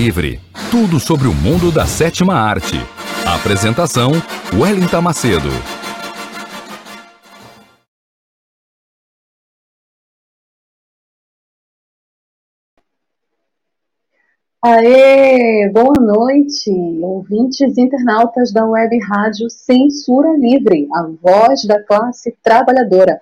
[0.00, 0.40] Livre.
[0.70, 2.74] Tudo sobre o mundo da sétima arte.
[3.26, 4.12] Apresentação:
[4.58, 5.50] Wellington Macedo.
[14.62, 16.70] Aê, boa noite,
[17.02, 23.20] ouvintes internautas da web rádio Censura Livre, a voz da classe trabalhadora.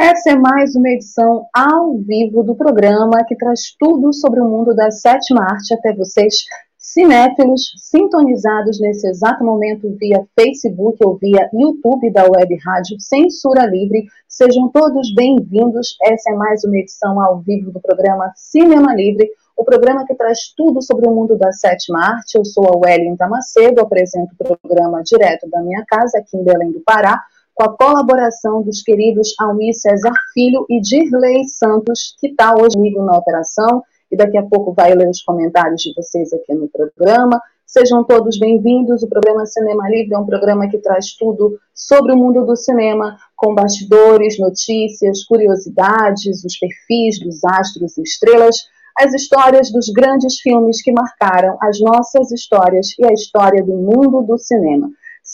[0.00, 4.72] Essa é mais uma edição ao vivo do programa que traz tudo sobre o mundo
[4.72, 6.36] da sétima arte até vocês,
[6.78, 14.06] cinéfilos, sintonizados nesse exato momento via Facebook ou via YouTube da Web Rádio Censura Livre.
[14.28, 15.96] Sejam todos bem-vindos.
[16.04, 20.54] Essa é mais uma edição ao vivo do programa Cinema Livre, o programa que traz
[20.56, 22.38] tudo sobre o mundo da sétima arte.
[22.38, 26.70] Eu sou a Wellington Macedo, apresento o programa direto da minha casa, aqui em Belém
[26.70, 27.20] do Pará
[27.58, 33.02] com a colaboração dos queridos Almir César Filho e Dirley Santos, que está hoje comigo
[33.02, 37.42] na operação, e daqui a pouco vai ler os comentários de vocês aqui no programa.
[37.66, 39.02] Sejam todos bem-vindos.
[39.02, 43.18] O programa Cinema Livre é um programa que traz tudo sobre o mundo do cinema,
[43.34, 48.56] com bastidores, notícias, curiosidades, os perfis dos astros e estrelas,
[48.96, 54.22] as histórias dos grandes filmes que marcaram as nossas histórias e a história do mundo
[54.22, 54.88] do cinema.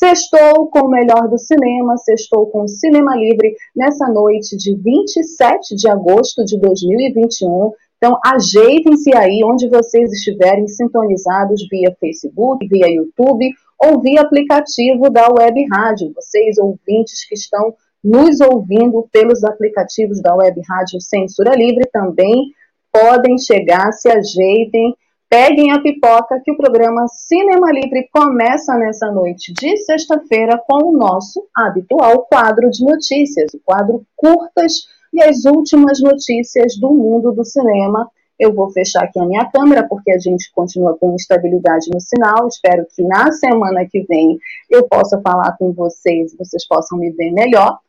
[0.04, 5.74] Sextou com o melhor do cinema, sextou com o Cinema Livre nessa noite de 27
[5.74, 7.72] de agosto de 2021.
[7.96, 13.50] Então, ajeitem-se aí onde vocês estiverem sintonizados via Facebook, via YouTube
[13.80, 16.12] ou via aplicativo da Web Rádio.
[16.14, 22.52] Vocês, ouvintes que estão nos ouvindo pelos aplicativos da Web Rádio Censura Livre, também
[22.92, 24.94] podem chegar, se ajeitem
[25.36, 30.96] Peguem a pipoca que o programa Cinema Livre começa nessa noite de sexta-feira com o
[30.96, 37.44] nosso habitual quadro de notícias, o quadro curtas e as últimas notícias do mundo do
[37.44, 38.08] cinema.
[38.38, 42.46] Eu vou fechar aqui a minha câmera porque a gente continua com instabilidade no sinal.
[42.46, 44.38] Espero que na semana que vem
[44.70, 47.80] eu possa falar com vocês, vocês possam me ver melhor.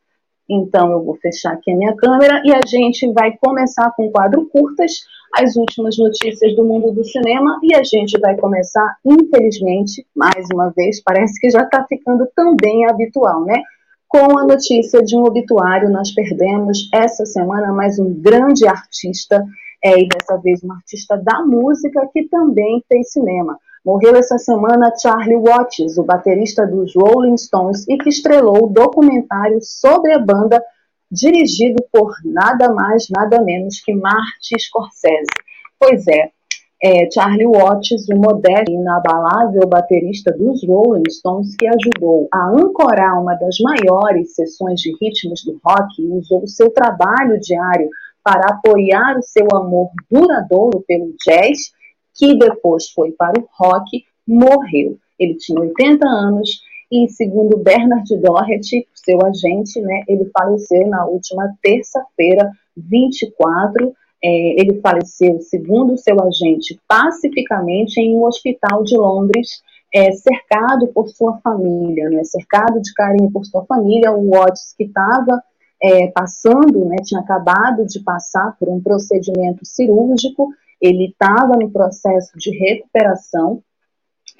[0.48, 4.10] Então eu vou fechar aqui a minha câmera e a gente vai começar com o
[4.10, 4.92] quadro curtas
[5.34, 10.70] as últimas notícias do mundo do cinema e a gente vai começar, infelizmente, mais uma
[10.70, 13.60] vez, parece que já está ficando também habitual, né?
[14.08, 19.44] Com a notícia de um obituário, nós perdemos essa semana mais um grande artista,
[19.84, 23.58] é, e dessa vez um artista da música que também fez cinema.
[23.86, 29.60] Morreu essa semana Charlie Watts, o baterista dos Rolling Stones, e que estrelou o documentário
[29.62, 30.60] sobre a banda
[31.08, 35.30] dirigido por nada mais, nada menos que Martin Scorsese.
[35.78, 36.32] Pois é,
[36.82, 43.22] é Charlie Watts, o moderno e inabalável baterista dos Rolling Stones, que ajudou a ancorar
[43.22, 47.88] uma das maiores sessões de ritmos do rock e usou o seu trabalho diário
[48.24, 51.70] para apoiar o seu amor duradouro pelo jazz,
[52.16, 54.98] que depois foi para o rock, morreu.
[55.18, 56.60] Ele tinha 80 anos
[56.90, 63.92] e segundo Bernard Doherty, seu agente, né, ele faleceu na última terça-feira, 24.
[64.22, 69.62] É, ele faleceu, segundo seu agente, pacificamente em um hospital de Londres,
[69.94, 74.12] é, cercado por sua família, né, cercado de carinho por sua família.
[74.12, 75.42] O Watts, que estava
[75.82, 80.50] é, passando, né, tinha acabado de passar por um procedimento cirúrgico,
[80.80, 83.62] ele estava no processo de recuperação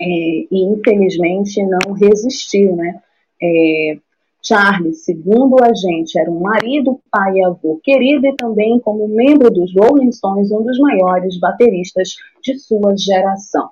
[0.00, 3.00] é, e infelizmente não resistiu, né?
[3.42, 3.98] É,
[4.42, 9.50] Charles, segundo a gente, era um marido, pai e avô querido e também como membro
[9.50, 12.10] dos Rolling Stones, um dos maiores bateristas
[12.44, 13.68] de sua geração.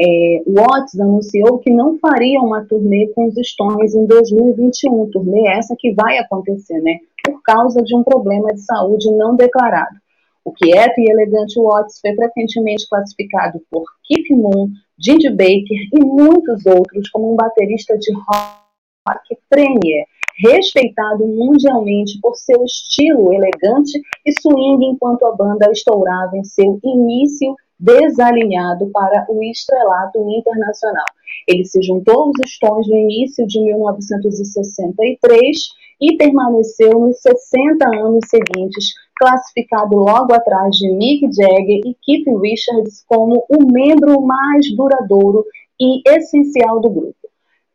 [0.00, 5.74] É, Watts anunciou que não faria uma turnê com os Stones em 2021, turnê essa
[5.76, 6.98] que vai acontecer, né?
[7.24, 9.96] Por causa de um problema de saúde não declarado.
[10.44, 16.66] O quieto e elegante Watts foi frequentemente classificado por Keith Moon, Ginger Baker e muitos
[16.66, 20.06] outros como um baterista de rock premier.
[20.38, 27.54] respeitado mundialmente por seu estilo elegante e swing enquanto a banda estourava em seu início
[27.78, 31.04] desalinhado para o estrelato internacional.
[31.46, 35.56] Ele se juntou aos Stones no início de 1963
[36.02, 43.04] e permaneceu nos 60 anos seguintes, classificado logo atrás de Mick Jagger e Keith Richards
[43.06, 45.44] como o membro mais duradouro
[45.80, 47.14] e essencial do grupo.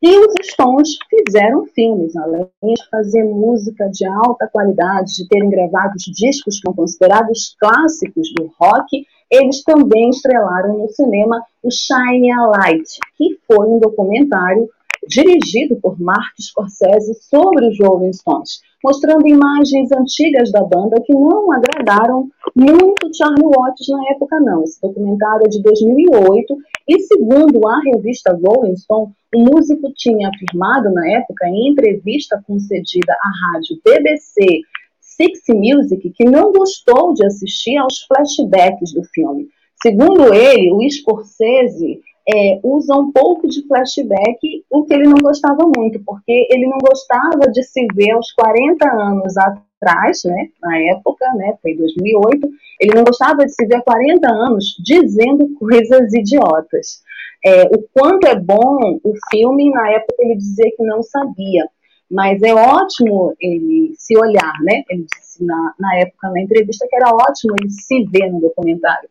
[0.02, 5.94] E os Stones fizeram filmes, além de fazer música de alta qualidade, de terem gravado
[5.98, 12.46] discos que são considerados clássicos do rock, eles também estrelaram no cinema o Shine a
[12.46, 12.88] Light,
[13.18, 14.70] que foi um documentário
[15.07, 21.51] dirigido por Martin Scorsese sobre os Rolling Stones, mostrando imagens antigas da banda que não
[21.51, 24.63] agradaram muito Charlie Watts na época não.
[24.63, 26.57] Esse documentário é de 2008
[26.88, 33.13] e segundo a revista Rolling Stone, o músico tinha afirmado na época em entrevista concedida
[33.13, 34.62] à rádio BBC
[35.01, 39.48] Six Music que não gostou de assistir aos flashbacks do filme.
[39.81, 45.64] Segundo ele, o Scorsese é, usa um pouco de flashback, o que ele não gostava
[45.76, 51.26] muito, porque ele não gostava de se ver aos 40 anos atrás, né, na época,
[51.36, 52.50] né, foi 2008,
[52.82, 57.02] ele não gostava de se ver há 40 anos dizendo coisas idiotas.
[57.46, 61.66] É, o quanto é bom o filme, na época ele dizia que não sabia,
[62.12, 66.96] mas é ótimo ele se olhar, né, ele disse na, na época, na entrevista, que
[66.96, 69.10] era ótimo ele se ver no documentário.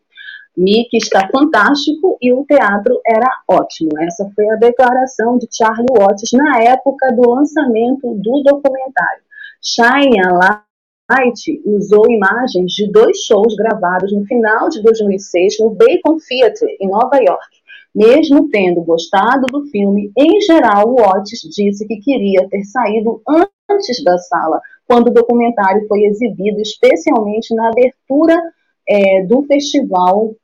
[0.57, 3.91] Mick está fantástico e o teatro era ótimo.
[3.99, 9.21] Essa foi a declaração de Charlie Watts na época do lançamento do documentário.
[9.61, 16.17] Shine a Light usou imagens de dois shows gravados no final de 2006 no Bacon
[16.27, 17.57] Theatre, em Nova York.
[17.93, 23.21] Mesmo tendo gostado do filme, em geral, Watts disse que queria ter saído
[23.69, 28.35] antes da sala, quando o documentário foi exibido, especialmente na abertura
[28.89, 30.35] é, do festival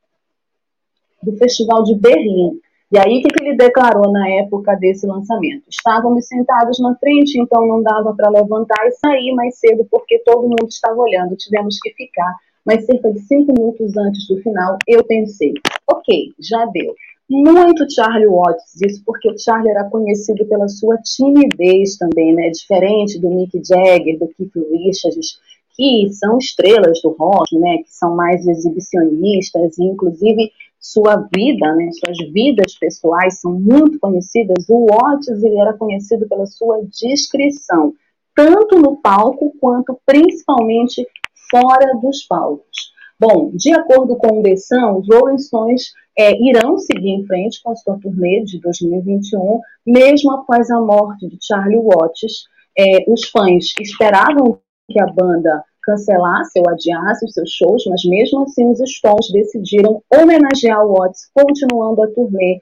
[1.24, 2.60] do Festival de Berlim.
[2.92, 5.64] E aí, o que, que ele declarou na época desse lançamento?
[5.68, 10.44] Estávamos sentados na frente, então não dava para levantar e sair mais cedo, porque todo
[10.44, 12.36] mundo estava olhando, tivemos que ficar.
[12.64, 15.54] Mas cerca de cinco minutos antes do final, eu pensei,
[15.90, 16.94] ok, já deu.
[17.30, 22.52] Muito Charlie Watts, isso porque o Charlie era conhecido pela sua timidez também, né?
[22.52, 25.40] Diferente do Mick Jagger, do Keith Richards,
[25.76, 27.78] que são estrelas do rock, né?
[27.78, 30.52] Que são mais exibicionistas, inclusive
[30.84, 36.46] sua vida, né, suas vidas pessoais são muito conhecidas, o Watts ele era conhecido pela
[36.46, 37.94] sua discrição,
[38.36, 41.08] tanto no palco quanto principalmente
[41.50, 42.92] fora dos palcos.
[43.18, 47.64] Bom, de acordo com o The Sun, os Rolling Stones é, irão seguir em frente
[47.64, 52.44] com a sua turnê de 2021, mesmo após a morte de Charlie Watts.
[52.78, 54.60] É, os fãs esperavam
[54.90, 60.02] que a banda cancelasse ou adiasse os seus shows, mas mesmo assim os Stones decidiram
[60.12, 62.60] homenagear o Watts, continuando a turnê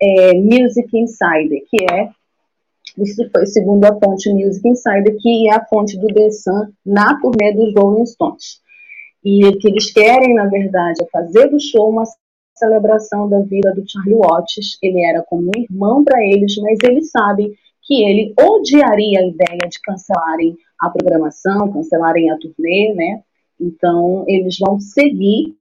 [0.00, 2.08] é, Music Insider, que é,
[2.98, 7.18] isso foi segundo a fonte Music Insider, que é a fonte do The Sun na
[7.20, 8.60] turnê dos Rolling Stones.
[9.24, 12.02] E o que eles querem, na verdade, é fazer do show uma
[12.56, 14.78] celebração da vida do Charlie Watts.
[14.82, 17.52] Ele era como um irmão para eles, mas eles sabem
[17.82, 23.22] que ele odiaria a ideia de cancelarem a programação, cancelarem a turnê, né?
[23.60, 25.54] Então, eles vão seguir,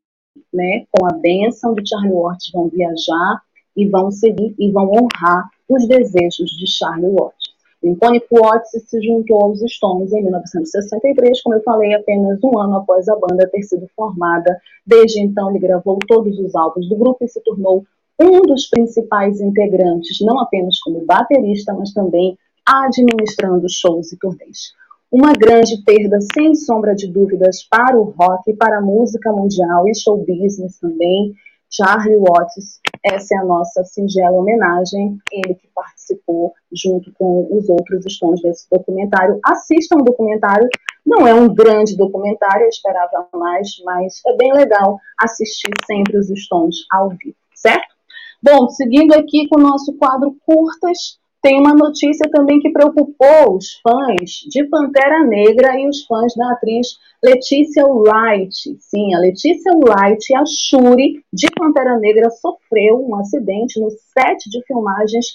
[0.52, 3.40] né, com a benção de Charlie Watts, vão viajar
[3.78, 7.52] e vão seguir e vão honrar os desejos de Charlie Watts.
[7.84, 13.08] Icônico Watts se juntou aos Stones em 1963, como eu falei, apenas um ano após
[13.08, 14.60] a banda ter sido formada.
[14.86, 17.86] Desde então, ele gravou todos os álbuns do grupo e se tornou
[18.20, 24.74] um dos principais integrantes, não apenas como baterista, mas também administrando shows e turnês
[25.12, 29.94] uma grande perda, sem sombra de dúvidas, para o rock, para a música mundial e
[29.94, 31.34] show business também.
[31.70, 38.04] Charlie Watts, essa é a nossa singela homenagem, ele que participou junto com os outros
[38.14, 39.40] Stones desse documentário.
[39.46, 40.68] Assistam o documentário,
[41.06, 46.28] não é um grande documentário, eu esperava mais, mas é bem legal assistir sempre os
[46.28, 47.96] Stones ao vivo, certo?
[48.44, 53.80] Bom, seguindo aqui com o nosso quadro curtas, tem uma notícia também que preocupou os
[53.82, 58.78] fãs de Pantera Negra e os fãs da atriz Letícia Wright.
[58.80, 64.64] Sim, a Letícia Wright, a Shuri de Pantera Negra, sofreu um acidente no set de
[64.66, 65.26] filmagens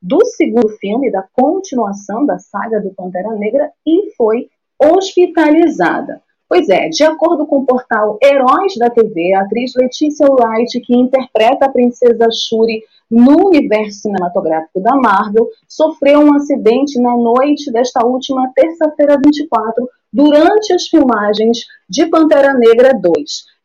[0.00, 4.48] do segundo filme, da continuação da saga do Pantera Negra, e foi
[4.80, 6.22] hospitalizada.
[6.48, 10.94] Pois é, de acordo com o portal Heróis da TV, a atriz Letícia Wright, que
[10.94, 18.04] interpreta a princesa Shuri no universo cinematográfico da Marvel, sofreu um acidente na noite desta
[18.04, 21.58] última terça-feira 24, durante as filmagens
[21.88, 23.14] de Pantera Negra 2.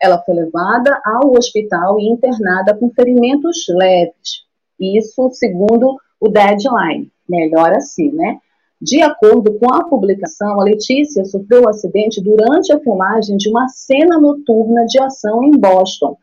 [0.02, 4.46] Ela foi levada ao hospital e internada com ferimentos leves.
[4.80, 7.12] Isso segundo o deadline.
[7.28, 8.38] Melhor assim, né?
[8.82, 13.48] De acordo com a publicação, a Letícia sofreu o um acidente durante a filmagem de
[13.50, 16.18] uma cena noturna de ação em Boston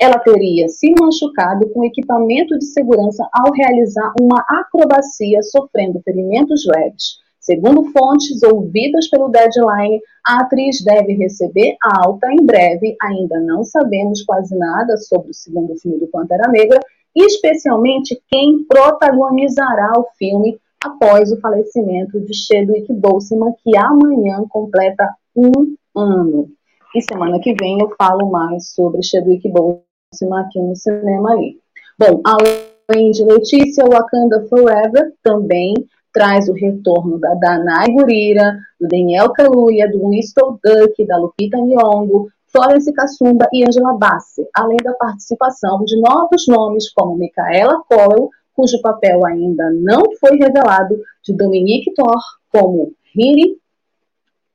[0.00, 7.18] ela teria se machucado com equipamento de segurança ao realizar uma acrobacia, sofrendo ferimentos leves.
[7.40, 12.94] Segundo fontes ouvidas pelo Deadline, a atriz deve receber alta em breve.
[13.02, 16.78] Ainda não sabemos quase nada sobre o segundo filme do Pantera Negra,
[17.16, 25.50] especialmente quem protagonizará o filme após o falecimento de Chadwick Boseman, que amanhã completa um
[25.96, 26.50] ano.
[26.94, 29.87] E semana que vem eu falo mais sobre Chadwick Boseman
[30.38, 31.60] aqui no cinema ali.
[31.98, 35.74] Bom, além de Letícia, Wakanda Forever também
[36.12, 42.28] traz o retorno da Danai Gurira, do Daniel Kaluuya, do Winston Duck, da Lupita Nyong'o,
[42.50, 48.80] Florence Kassumba e Angela Bassi, além da participação de novos nomes como Micaela Coel, cujo
[48.80, 52.18] papel ainda não foi revelado, de Dominique Thor
[52.50, 53.58] como Hiri,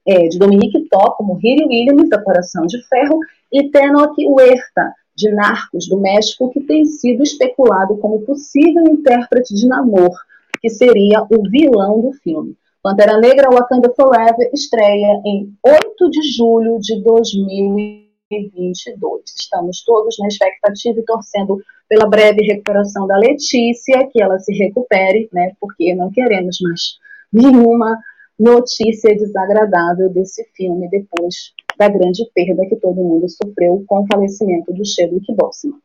[0.05, 3.19] é, de Dominique Thor como Hiri Williams, da Coração de Ferro,
[3.51, 9.67] e Tenok Huerta, de Narcos do México que tem sido especulado como possível intérprete de
[9.67, 10.15] Namor,
[10.61, 12.55] que seria o vilão do filme.
[12.81, 19.21] Pantera Negra Wakanda Forever estreia em 8 de julho de 2022.
[19.39, 25.29] Estamos todos na expectativa e torcendo pela breve recuperação da Letícia, que ela se recupere,
[25.31, 25.53] né?
[25.61, 26.97] Porque não queremos mais
[27.31, 27.97] nenhuma
[28.39, 34.73] notícia desagradável desse filme depois da grande perda que todo mundo sofreu com o falecimento
[34.73, 35.77] do Chadwick Boseman.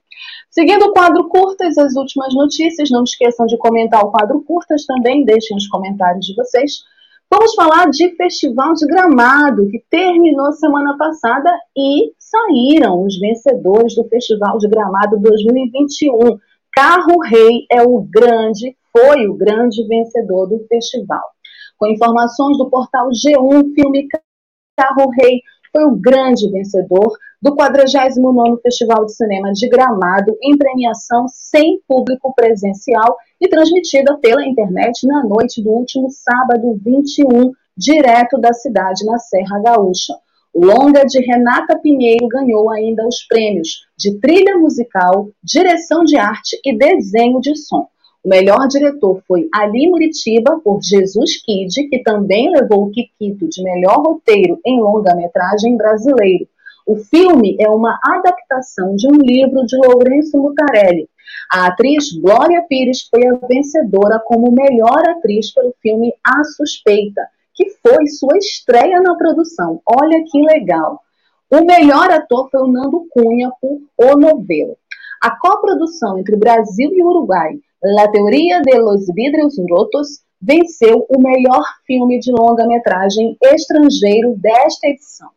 [0.50, 5.25] Seguindo o quadro curtas, as últimas notícias, não esqueçam de comentar o quadro curtas também,
[5.25, 6.83] deixem os comentários de vocês.
[7.31, 14.09] Vamos falar de Festival de Gramado, que terminou semana passada e saíram os vencedores do
[14.09, 16.38] Festival de Gramado 2021.
[16.73, 21.23] Carro Rei é o grande, foi o grande vencedor do festival.
[21.78, 24.08] Com informações do portal G1 Filme
[24.76, 25.40] Carro Rei
[25.73, 27.08] foi o grande vencedor
[27.40, 34.44] do 49º Festival de Cinema de Gramado, em premiação sem público presencial e transmitida pela
[34.44, 40.14] internet na noite do último sábado 21, direto da cidade na Serra Gaúcha.
[40.52, 46.58] O longa de Renata Pinheiro ganhou ainda os prêmios de trilha musical, direção de arte
[46.64, 47.87] e desenho de som.
[48.28, 53.62] O melhor diretor foi Ali Muritiba, por Jesus Kid, que também levou o Kikito de
[53.62, 56.47] melhor roteiro em longa-metragem brasileiro.
[56.87, 61.08] O filme é uma adaptação de um livro de Lourenço Mutarelli.
[61.50, 67.23] A atriz Glória Pires foi a vencedora como melhor atriz pelo filme A Suspeita,
[67.54, 69.80] que foi sua estreia na produção.
[69.87, 71.00] Olha que legal!
[71.50, 74.76] O melhor ator foi o Nando Cunha por O Novelo.
[75.23, 81.62] A coprodução entre Brasil e Uruguai La Teoria de los Vidrios Rotos venceu o melhor
[81.87, 85.28] filme de longa-metragem estrangeiro desta edição.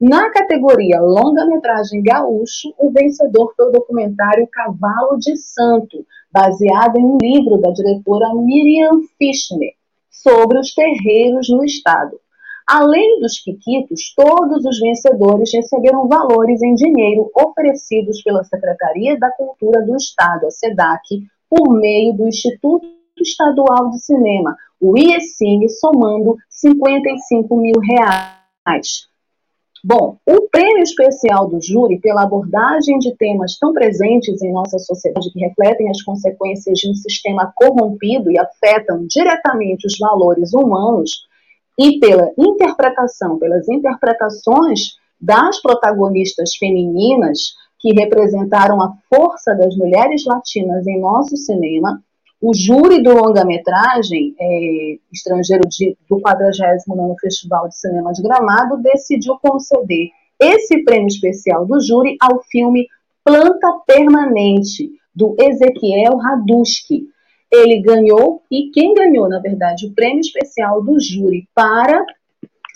[0.00, 7.18] Na categoria longa-metragem gaúcho, o vencedor foi o documentário Cavalo de Santo, baseado em um
[7.20, 9.74] livro da diretora Miriam Fischner
[10.10, 12.18] sobre os terreiros no estado.
[12.66, 19.84] Além dos quiquitos, todos os vencedores receberam valores em dinheiro oferecidos pela Secretaria da Cultura
[19.84, 22.86] do Estado, a SEDAC, por meio do Instituto
[23.20, 29.10] Estadual de Cinema, o IECINE, somando 55 mil reais.
[29.82, 35.32] Bom, o prêmio especial do júri pela abordagem de temas tão presentes em nossa sociedade
[35.32, 41.10] que refletem as consequências de um sistema corrompido e afetam diretamente os valores humanos
[41.78, 50.86] e pela interpretação, pelas interpretações das protagonistas femininas, que representaram a força das mulheres latinas
[50.86, 52.02] em nosso cinema,
[52.40, 59.36] o júri do longa-metragem é, estrangeiro de, do 49º Festival de Cinema de Gramado decidiu
[59.42, 60.08] conceder
[60.40, 62.86] esse prêmio especial do júri ao filme
[63.22, 67.08] Planta Permanente, do Ezequiel Raduski.
[67.52, 72.04] Ele ganhou, e quem ganhou, na verdade, o prêmio especial do júri para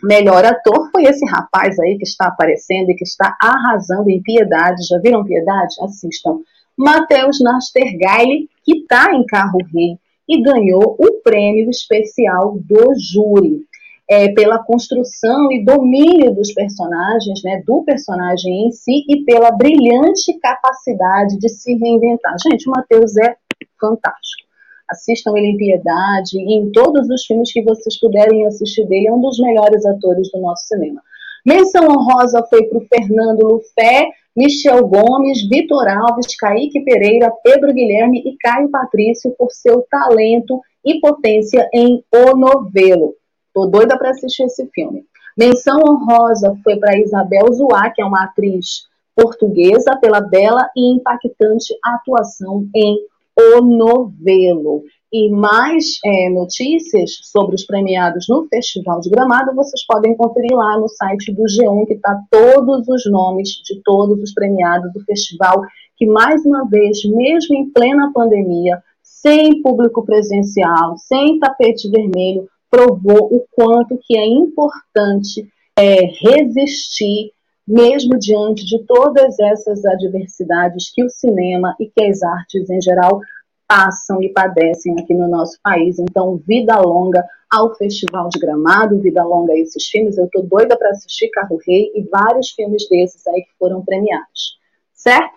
[0.05, 4.87] melhor ator foi esse rapaz aí que está aparecendo e que está arrasando em Piedade.
[4.89, 5.75] Já viram Piedade?
[5.83, 6.39] Assistam.
[6.77, 13.65] Matheus Nastergaile, que está em Carro Rei e ganhou o prêmio especial do júri.
[14.11, 20.39] É, pela construção e domínio dos personagens, né, do personagem em si e pela brilhante
[20.43, 22.35] capacidade de se reinventar.
[22.43, 23.35] Gente, o Matheus é
[23.81, 24.44] fantástico.
[24.91, 29.13] Assistam ele em Piedade e em todos os filmes que vocês puderem assistir dele, é
[29.13, 31.01] um dos melhores atores do nosso cinema.
[31.45, 38.23] Menção honrosa foi para o Fernando Lufé, Michel Gomes, Vitor Alves, Kaique Pereira, Pedro Guilherme
[38.25, 43.15] e Caio Patrício por seu talento e potência em O Novelo.
[43.53, 45.05] Tô doida para assistir esse filme.
[45.37, 51.75] Menção honrosa foi para Isabel Zuá, que é uma atriz portuguesa, pela bela e impactante
[51.85, 52.99] atuação em
[53.39, 54.83] O Novelo.
[55.13, 60.77] E mais é, notícias sobre os premiados no Festival de Gramado, vocês podem conferir lá
[60.79, 65.63] no site do G1, que está todos os nomes de todos os premiados do festival,
[65.97, 73.33] que mais uma vez, mesmo em plena pandemia, sem público presencial, sem tapete vermelho, provou
[73.33, 75.47] o quanto que é importante
[75.79, 77.31] é, resistir,
[77.67, 83.21] mesmo diante de todas essas adversidades que o cinema e que as artes em geral
[83.67, 85.99] passam e padecem aqui no nosso país.
[85.99, 90.19] Então, vida longa ao Festival de Gramado, vida longa a esses filmes.
[90.19, 94.59] Eu tô doida para assistir Carro Rei e vários filmes desses aí que foram premiados.
[94.93, 95.35] Certo?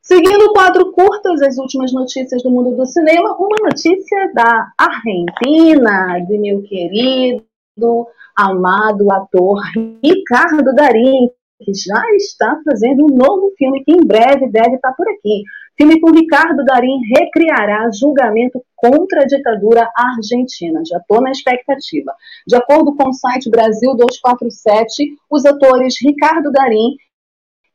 [0.00, 6.18] Seguindo o quadro curtas, as últimas notícias do mundo do cinema, uma notícia da Argentina,
[6.20, 9.60] de meu querido, amado ator
[10.02, 11.28] Ricardo Darín,
[11.60, 15.42] que já está fazendo um novo filme que em breve deve estar por aqui.
[15.76, 20.82] Filme com Ricardo Darim recriará julgamento contra a ditadura argentina.
[20.86, 22.12] Já estou na expectativa.
[22.46, 26.96] De acordo com o site Brasil 247, os atores Ricardo Darim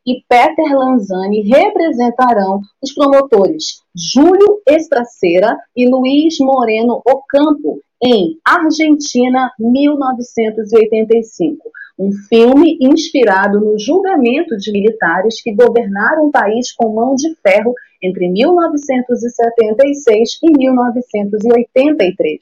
[0.06, 11.72] e Peter Lanzani representarão os promotores Júlio Estraceira e Luiz Moreno Ocampo em Argentina 1985
[11.98, 17.74] um filme inspirado no julgamento de militares que governaram o país com mão de ferro
[18.02, 22.40] entre 1976 e 1983.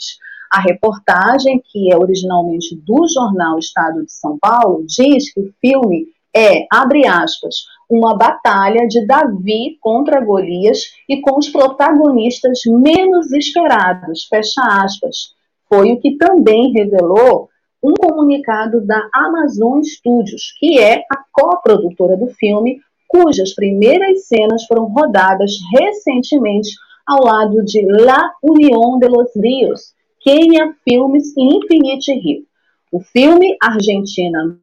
[0.52, 6.08] A reportagem, que é originalmente do jornal Estado de São Paulo, diz que o filme
[6.36, 14.26] é, abre aspas, uma batalha de Davi contra Golias e com os protagonistas menos esperados,
[14.30, 15.36] fecha aspas.
[15.74, 17.48] Foi o que também revelou
[17.82, 24.92] um comunicado da Amazon Studios, que é a coprodutora do filme, cujas primeiras cenas foram
[24.92, 26.72] rodadas recentemente
[27.08, 32.44] ao lado de La Unión de los Rios, Kenya Filmes e Infinity Rio.
[32.92, 34.60] O filme Argentina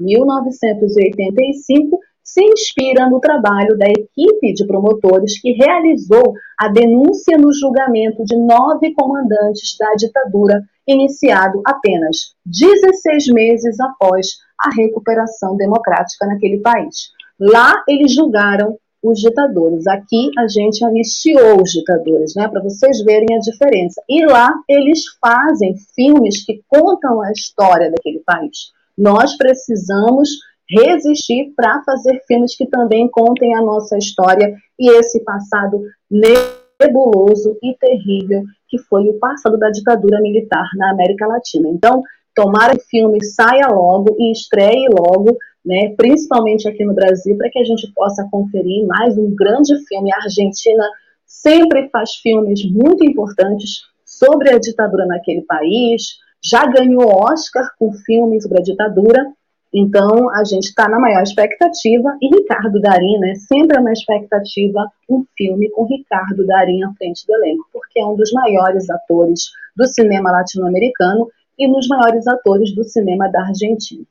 [0.00, 8.22] 1985 se inspira no trabalho da equipe de promotores que realizou a denúncia no julgamento
[8.22, 14.26] de nove comandantes da ditadura iniciado apenas 16 meses após
[14.60, 17.12] a recuperação democrática naquele país.
[17.40, 19.86] Lá eles julgaram os ditadores.
[19.86, 24.02] Aqui a gente anistiou os ditadores, né, para vocês verem a diferença.
[24.06, 28.70] E lá eles fazem filmes que contam a história daquele país.
[28.98, 30.28] Nós precisamos
[30.70, 37.76] resistir para fazer filmes que também contem a nossa história e esse passado nebuloso e
[37.78, 41.68] terrível que foi o passado da ditadura militar na América Latina.
[41.68, 42.02] Então,
[42.34, 47.50] tomara que o filme saia logo e estreie logo, né, principalmente aqui no Brasil, para
[47.50, 50.12] que a gente possa conferir mais um grande filme.
[50.12, 50.84] A Argentina
[51.26, 58.44] sempre faz filmes muito importantes sobre a ditadura naquele país, já ganhou Oscar com filmes
[58.44, 59.26] sobre a ditadura,
[59.72, 64.90] então, a gente está na maior expectativa, e Ricardo Darim, né, sempre é uma expectativa
[65.08, 69.50] um filme com Ricardo Darim à frente do elenco, porque é um dos maiores atores
[69.76, 71.28] do cinema latino-americano
[71.58, 74.04] e um dos maiores atores do cinema da Argentina.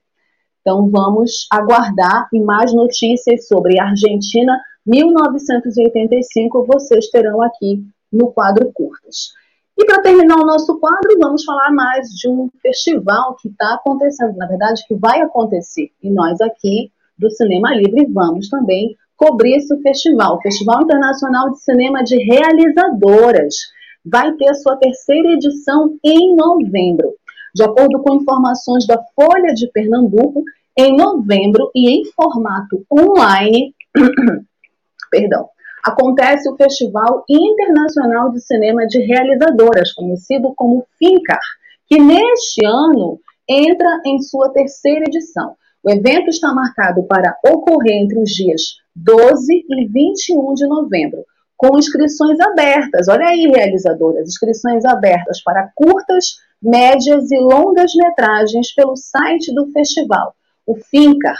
[0.62, 4.54] Então, vamos aguardar e mais notícias sobre Argentina
[4.86, 9.34] 1985 vocês terão aqui no quadro Curtas.
[9.78, 14.36] E para terminar o nosso quadro, vamos falar mais de um festival que está acontecendo,
[14.36, 15.92] na verdade, que vai acontecer.
[16.02, 21.62] E nós aqui do Cinema Livre vamos também cobrir esse festival, o Festival Internacional de
[21.62, 23.56] Cinema de Realizadoras.
[24.04, 27.13] Vai ter a sua terceira edição em novembro.
[27.54, 30.44] De acordo com informações da Folha de Pernambuco,
[30.78, 33.76] em novembro e em formato online,
[35.12, 35.50] perdão,
[35.88, 41.39] acontece o Festival Internacional de Cinema de Realizadoras, conhecido como FINCAR,
[41.88, 45.56] que neste ano entra em sua terceira edição.
[45.82, 48.62] O evento está marcado para ocorrer entre os dias
[48.93, 51.23] 12 e 21 de novembro,
[51.56, 53.08] com inscrições abertas.
[53.08, 60.36] Olha aí, realizadoras, inscrições abertas para curtas, médias e longas metragens pelo site do festival,
[60.65, 61.38] o FINCAR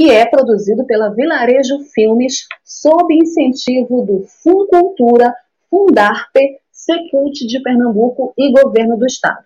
[0.00, 5.30] que é produzido pela Vilarejo Filmes sob incentivo do Funcultura,
[5.68, 9.44] Fundarpe, Secult de Pernambuco e Governo do Estado.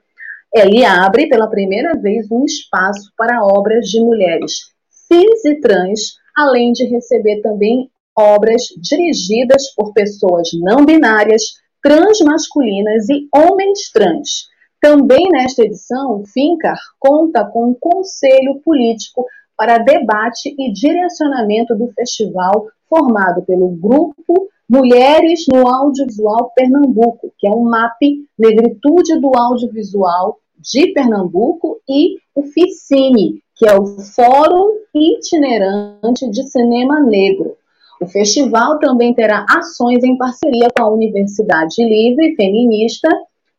[0.54, 4.52] Ele abre pela primeira vez um espaço para obras de mulheres
[4.88, 11.42] cis e trans, além de receber também obras dirigidas por pessoas não binárias,
[11.82, 14.46] transmasculinas e homens trans.
[14.80, 22.66] Também nesta edição, FINCAR conta com um conselho político para debate e direcionamento do festival,
[22.88, 28.00] formado pelo grupo Mulheres no Audiovisual Pernambuco, que é um MAP
[28.38, 37.00] Negritude do Audiovisual de Pernambuco, e o FICINE, que é o Fórum Itinerante de Cinema
[37.00, 37.56] Negro.
[38.00, 43.08] O festival também terá ações em parceria com a Universidade Livre Feminista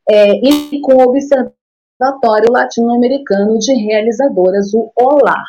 [0.09, 5.45] é, e com o Observatório Latino-Americano de Realizadoras, o OLAR.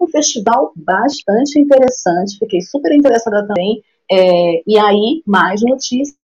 [0.00, 3.82] Um festival bastante interessante, fiquei super interessada também.
[4.10, 6.16] É, e aí, mais notícias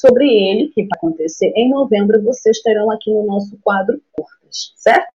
[0.00, 5.12] sobre ele, que vai acontecer em novembro, vocês terão aqui no nosso quadro Curtas, certo?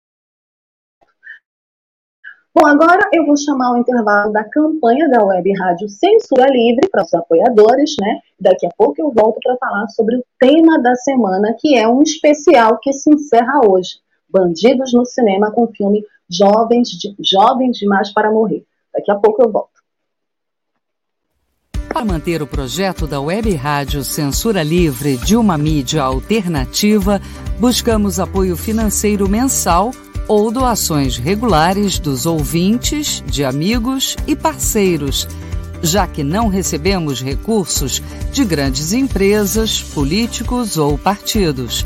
[2.60, 7.04] Bom, agora eu vou chamar o intervalo da campanha da Web Rádio Censura Livre para
[7.04, 8.20] os apoiadores, né?
[8.40, 12.02] Daqui a pouco eu volto para falar sobre o tema da semana, que é um
[12.02, 14.00] especial que se encerra hoje.
[14.30, 18.66] Bandidos no cinema com o filme Jovens, de, Jovens Demais para Morrer.
[18.94, 19.78] Daqui a pouco eu volto.
[21.88, 27.20] Para manter o projeto da Web Rádio Censura Livre de uma mídia alternativa,
[27.60, 29.92] buscamos apoio financeiro mensal
[30.28, 35.28] ou doações regulares dos ouvintes, de amigos e parceiros,
[35.82, 41.86] já que não recebemos recursos de grandes empresas, políticos ou partidos.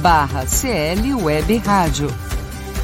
[0.00, 2.08] barra CL Web Rádio.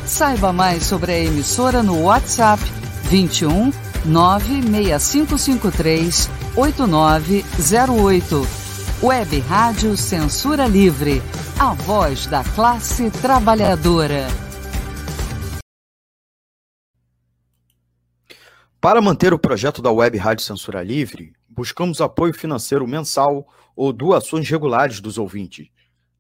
[0.05, 2.63] Saiba mais sobre a emissora no WhatsApp
[3.05, 3.73] 21
[4.05, 8.47] 96553 8908.
[9.03, 11.23] Web Rádio Censura Livre.
[11.59, 14.27] A voz da classe trabalhadora.
[18.79, 24.47] Para manter o projeto da Web Rádio Censura Livre, buscamos apoio financeiro mensal ou doações
[24.49, 25.69] regulares dos ouvintes,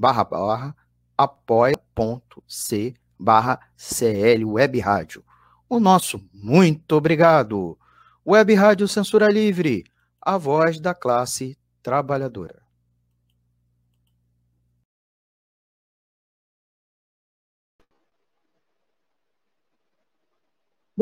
[0.00, 0.74] barra barra
[1.16, 5.22] apoia.c barra CL Web Rádio.
[5.68, 7.78] O nosso muito obrigado.
[8.26, 9.84] Web Rádio Censura Livre,
[10.18, 12.59] a voz da classe trabalhadora.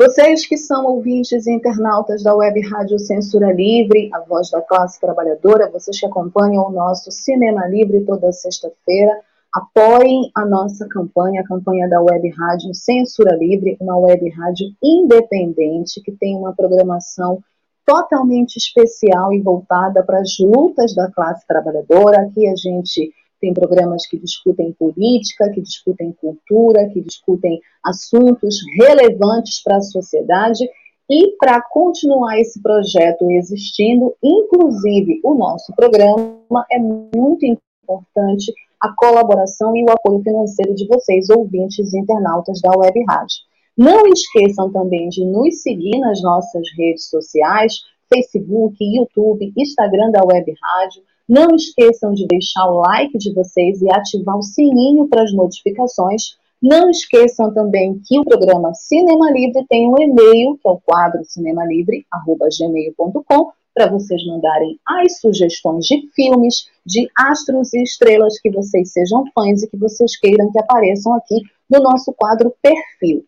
[0.01, 4.97] Vocês que são ouvintes e internautas da Web Rádio Censura Livre, a voz da classe
[4.97, 9.19] trabalhadora, vocês que acompanham o nosso Cinema Livre toda sexta-feira,
[9.53, 16.01] apoiem a nossa campanha, a campanha da Web Rádio Censura Livre, uma web rádio independente
[16.01, 17.43] que tem uma programação
[17.85, 22.21] totalmente especial e voltada para as lutas da classe trabalhadora.
[22.21, 29.61] Aqui a gente tem programas que discutem política, que discutem cultura, que discutem assuntos relevantes
[29.63, 30.69] para a sociedade.
[31.09, 39.75] E para continuar esse projeto existindo, inclusive o nosso programa, é muito importante a colaboração
[39.75, 43.37] e o apoio financeiro de vocês, ouvintes e internautas da Web Rádio.
[43.77, 47.73] Não esqueçam também de nos seguir nas nossas redes sociais,
[48.13, 53.93] Facebook, YouTube, Instagram da Web Rádio, não esqueçam de deixar o like de vocês e
[53.93, 56.35] ativar o sininho para as notificações.
[56.61, 61.23] Não esqueçam também que o programa Cinema Livre tem um e-mail, que é o quadro
[61.23, 69.23] cinemalivre.gmail.com, para vocês mandarem as sugestões de filmes, de astros e estrelas que vocês sejam
[69.33, 73.23] fãs e que vocês queiram que apareçam aqui no nosso quadro Perfil.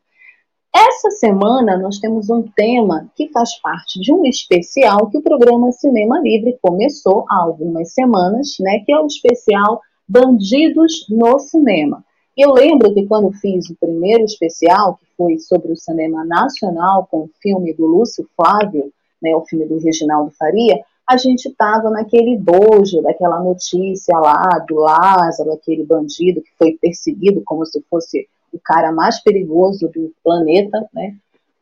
[0.74, 5.70] Essa semana nós temos um tema que faz parte de um especial que o programa
[5.74, 12.04] Cinema Livre começou há algumas semanas, né, que é o especial Bandidos no Cinema.
[12.38, 17.24] Eu lembro que quando fiz o primeiro especial, que foi sobre o cinema nacional, com
[17.24, 22.38] o filme do Lúcio Flávio, né, o filme do Reginaldo Faria, a gente estava naquele
[22.38, 28.60] bojo daquela notícia lá do Lázaro, aquele bandido que foi perseguido como se fosse o
[28.64, 31.16] cara mais perigoso do planeta, né?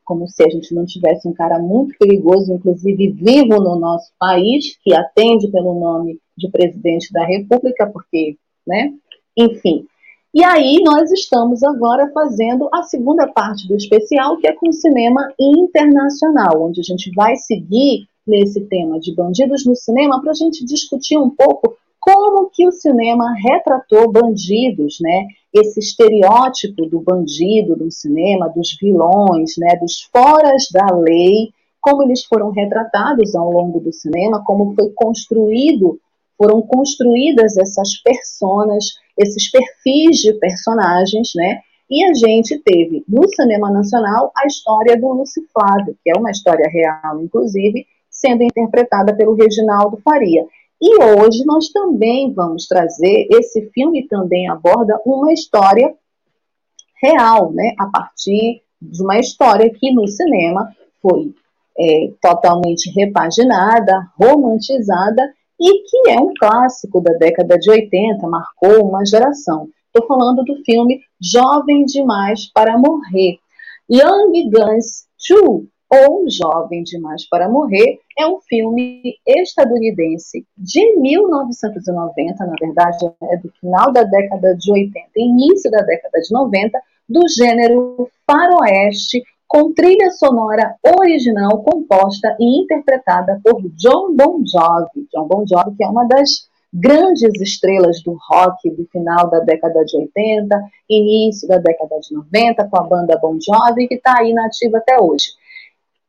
[0.03, 4.77] Como se a gente não tivesse um cara muito perigoso, inclusive vivo no nosso país,
[4.83, 8.93] que atende pelo nome de presidente da República, porque, né?
[9.37, 9.85] Enfim.
[10.33, 15.33] E aí nós estamos agora fazendo a segunda parte do especial, que é com cinema
[15.39, 20.63] internacional, onde a gente vai seguir nesse tema de bandidos no cinema para a gente
[20.63, 25.27] discutir um pouco como que o cinema retratou bandidos, né?
[25.53, 29.75] Esse estereótipo do bandido no cinema, dos vilões, né?
[29.75, 35.99] Dos foras da lei, como eles foram retratados ao longo do cinema, como foi construído,
[36.37, 38.85] foram construídas essas personas,
[39.17, 41.59] esses perfis de personagens, né?
[41.89, 46.29] E a gente teve no cinema nacional a história do Lúcio Flávio, que é uma
[46.31, 50.45] história real, inclusive, sendo interpretada pelo Reginaldo Faria.
[50.81, 55.93] E hoje nós também vamos trazer, esse filme também aborda uma história
[57.01, 57.73] real, né?
[57.77, 61.33] A partir de uma história que no cinema foi
[61.77, 69.05] é, totalmente repaginada, romantizada e que é um clássico da década de 80, marcou uma
[69.05, 69.67] geração.
[69.87, 73.37] Estou falando do filme Jovem Demais para Morrer.
[73.91, 82.53] Young Guns 2, ou Jovem Demais para Morrer, é um filme estadunidense de 1990, na
[82.59, 88.09] verdade é do final da década de 80, início da década de 90, do gênero
[88.25, 95.07] faroeste, com trilha sonora original composta e interpretada por John Bon Jovi.
[95.11, 99.83] John Bon Jovi, que é uma das grandes estrelas do rock do final da década
[99.83, 100.55] de 80,
[100.87, 105.01] início da década de 90, com a banda Bon Jovi, que está aí nativa até
[105.01, 105.31] hoje.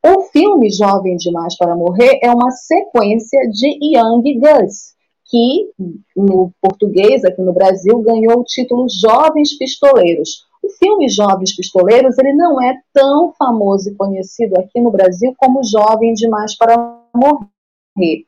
[0.02, 4.94] O filme Jovem Demais para Morrer é uma sequência de Young Guns,
[5.26, 5.70] que
[6.16, 10.46] no português, aqui no Brasil, ganhou o título Jovens Pistoleiros.
[10.62, 15.62] O filme Jovens Pistoleiros ele não é tão famoso e conhecido aqui no Brasil como
[15.62, 16.76] Jovem Demais para
[17.14, 18.24] Morrer.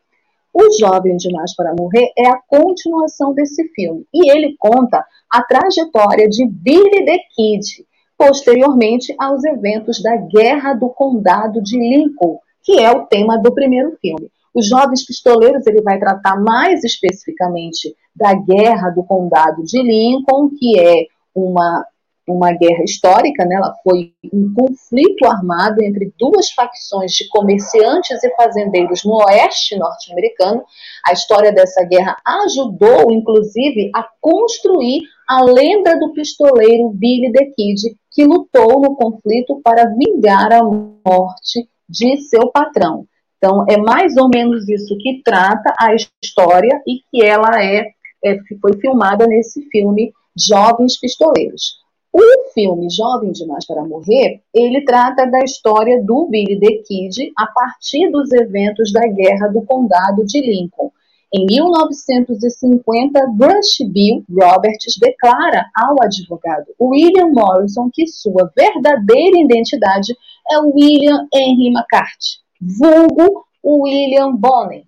[0.52, 6.28] O Jovem Demais para Morrer é a continuação desse filme e ele conta a trajetória
[6.28, 7.86] de Billy the Kid,
[8.22, 13.96] posteriormente aos eventos da Guerra do Condado de Lincoln, que é o tema do primeiro
[14.00, 14.30] filme.
[14.54, 20.78] Os Jovens Pistoleiros ele vai tratar mais especificamente da Guerra do Condado de Lincoln, que
[20.78, 21.84] é uma
[22.24, 23.56] uma guerra histórica, né?
[23.56, 30.62] ela foi um conflito armado entre duas facções de comerciantes e fazendeiros no oeste norte-americano.
[31.04, 37.96] A história dessa guerra ajudou, inclusive, a construir a lenda do pistoleiro Billy the Kid,
[38.10, 43.06] que lutou no conflito para vingar a morte de seu patrão.
[43.38, 47.88] Então, é mais ou menos isso que trata a história e que ela é,
[48.22, 51.80] é foi filmada nesse filme Jovens Pistoleiros.
[52.12, 57.46] O filme Jovem Demais para Morrer, ele trata da história do Billy the Kid a
[57.46, 60.92] partir dos eventos da Guerra do Condado de Lincoln.
[61.34, 70.14] Em 1950, Brush Bill Roberts declara ao advogado William Morrison que sua verdadeira identidade
[70.50, 74.84] é William Henry McCarthy, vulgo William Bonney,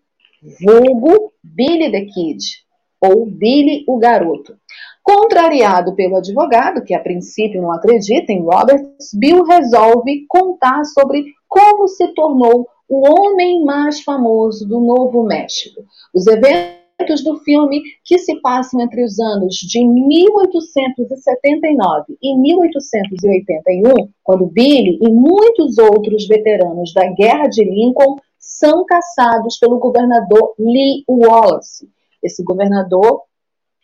[0.62, 2.38] vulgo Billy the Kid,
[3.00, 4.54] ou Billy o Garoto.
[5.02, 11.88] Contrariado pelo advogado, que a princípio não acredita em Roberts, Bill resolve contar sobre como
[11.88, 15.85] se tornou o homem mais famoso do Novo México.
[16.12, 24.47] Os eventos do filme, que se passam entre os anos de 1879 e 1881, quando
[24.47, 31.88] Billy e muitos outros veteranos da Guerra de Lincoln são caçados pelo governador Lee Wallace.
[32.23, 33.23] Esse governador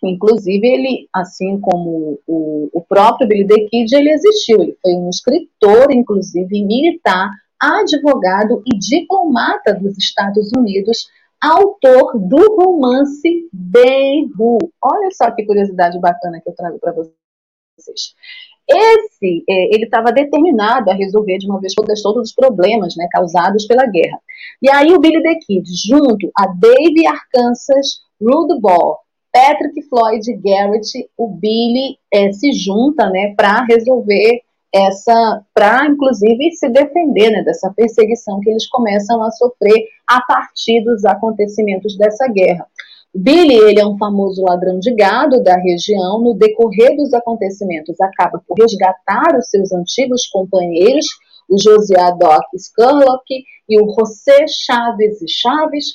[0.03, 4.63] Inclusive, ele, assim como o, o próprio Billy the Kid, ele existiu.
[4.63, 7.29] Ele foi um escritor, inclusive militar,
[7.61, 11.09] advogado e diplomata dos Estados Unidos,
[11.41, 14.71] autor do romance Ben-Hur.
[14.83, 18.15] Olha só que curiosidade bacana que eu trago para vocês.
[18.69, 22.95] Esse, é, ele estava determinado a resolver de uma vez por todas todos os problemas
[22.97, 24.19] né, causados pela guerra.
[24.63, 28.99] E aí o Billy the Kid, junto a Dave Arkansas Rudeball,
[29.33, 34.43] Patrick Floyd Garrett, o Billy é, se junta, né, para resolver
[34.73, 40.83] essa, para inclusive se defender, né, dessa perseguição que eles começam a sofrer a partir
[40.85, 42.67] dos acontecimentos dessa guerra.
[43.13, 46.21] Billy, ele é um famoso ladrão de gado da região.
[46.21, 51.07] No decorrer dos acontecimentos, acaba por resgatar os seus antigos companheiros,
[51.49, 53.25] o Josiah Doc Skurlock
[53.69, 55.87] e o José Chaves e Chaves,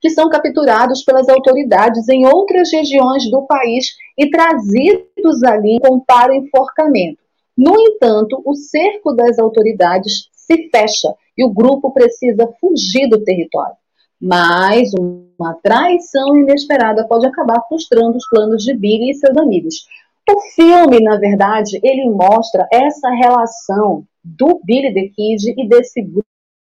[0.00, 3.86] que são capturados pelas autoridades em outras regiões do país
[4.18, 7.21] e trazidos ali para o enforcamento.
[7.56, 13.76] No entanto, o cerco das autoridades se fecha e o grupo precisa fugir do território.
[14.20, 19.86] Mas uma traição inesperada pode acabar frustrando os planos de Billy e seus amigos.
[20.30, 26.00] O filme, na verdade, ele mostra essa relação do Billy the Kid e desse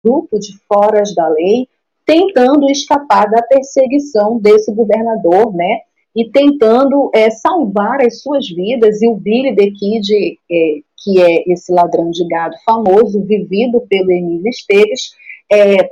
[0.03, 1.67] grupo de foras da lei
[2.05, 5.81] tentando escapar da perseguição desse governador, né?
[6.15, 9.01] E tentando é, salvar as suas vidas.
[9.01, 14.11] E o Billy the Kid, é, que é esse ladrão de gado famoso, vivido pelo
[14.11, 15.11] Emílio Esteves,
[15.51, 15.89] é,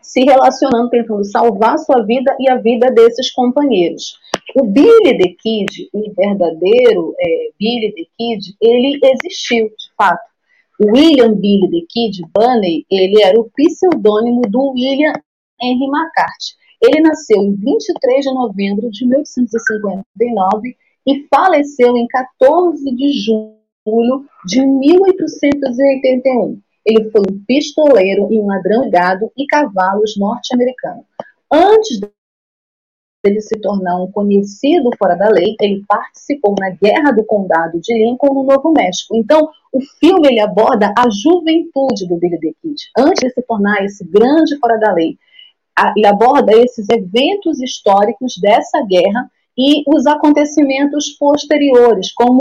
[0.00, 4.16] se relacionando, tentando salvar sua vida e a vida desses companheiros.
[4.56, 10.26] O Billy the Kid, o verdadeiro é, Billy the Kid, ele existiu, de fato.
[10.80, 15.12] William Billy the Kid Bunny, ele era o pseudônimo do William
[15.60, 16.57] Henry McCarthy.
[16.80, 24.64] Ele nasceu em 23 de novembro de 1859 e faleceu em 14 de julho de
[24.64, 26.60] 1881.
[26.84, 31.04] Ele foi um pistoleiro e um ladrão de gado e cavalos norte-americano.
[31.50, 32.00] Antes
[33.24, 37.92] dele se tornar um conhecido fora da lei, ele participou na Guerra do Condado de
[37.94, 39.16] Lincoln, no Novo México.
[39.16, 43.84] Então, o filme ele aborda a juventude do Billy the Kid, antes de se tornar
[43.84, 45.18] esse grande fora da lei.
[45.96, 52.40] Ele aborda esses eventos históricos dessa guerra e os acontecimentos posteriores, como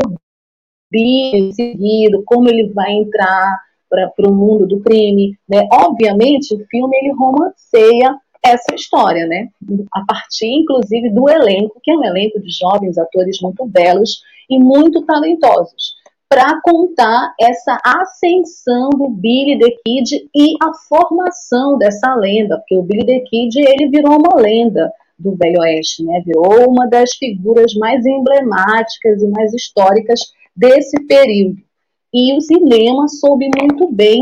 [0.92, 5.38] Billy seguido, como ele vai entrar para o mundo do crime.
[5.50, 5.68] Né?
[5.72, 9.50] Obviamente, o filme ele romanceia essa história, né?
[9.94, 14.58] A partir, inclusive, do elenco, que é um elenco de jovens atores muito belos e
[14.58, 15.96] muito talentosos,
[16.30, 22.84] para contar essa ascensão do Billy the Kid e a formação dessa lenda, porque o
[22.84, 26.22] Billy the Kid ele virou uma lenda do Velho Oeste, né?
[26.26, 30.20] Virou uma das figuras mais emblemáticas e mais históricas
[30.56, 31.58] desse período.
[32.14, 34.22] E o cinema soube muito bem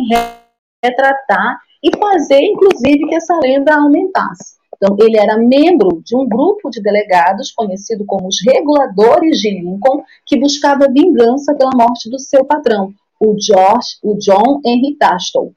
[0.83, 4.54] retratar e fazer, inclusive, que essa lenda aumentasse.
[4.75, 10.03] Então, ele era membro de um grupo de delegados, conhecido como os Reguladores de Lincoln,
[10.25, 15.53] que buscava vingança pela morte do seu patrão, o, George, o John Henry Tastel.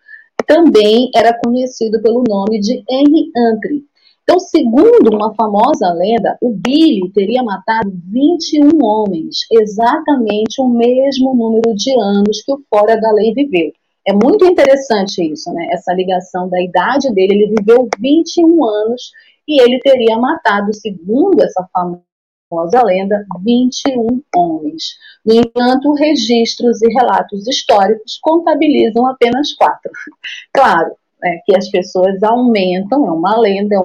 [0.46, 3.84] Também era conhecido pelo nome de Henry Antry.
[4.22, 11.74] Então, segundo uma famosa lenda, o Billy teria matado 21 homens, exatamente o mesmo número
[11.74, 13.72] de anos que o fora da lei viveu.
[14.08, 15.68] É muito interessante isso, né?
[15.70, 17.34] Essa ligação da idade dele.
[17.34, 19.12] Ele viveu 21 anos
[19.46, 24.96] e ele teria matado, segundo essa famosa lenda, 21 homens.
[25.26, 29.92] No entanto, registros e relatos históricos contabilizam apenas quatro.
[30.54, 33.80] Claro, é, que as pessoas aumentam, é uma lenda, é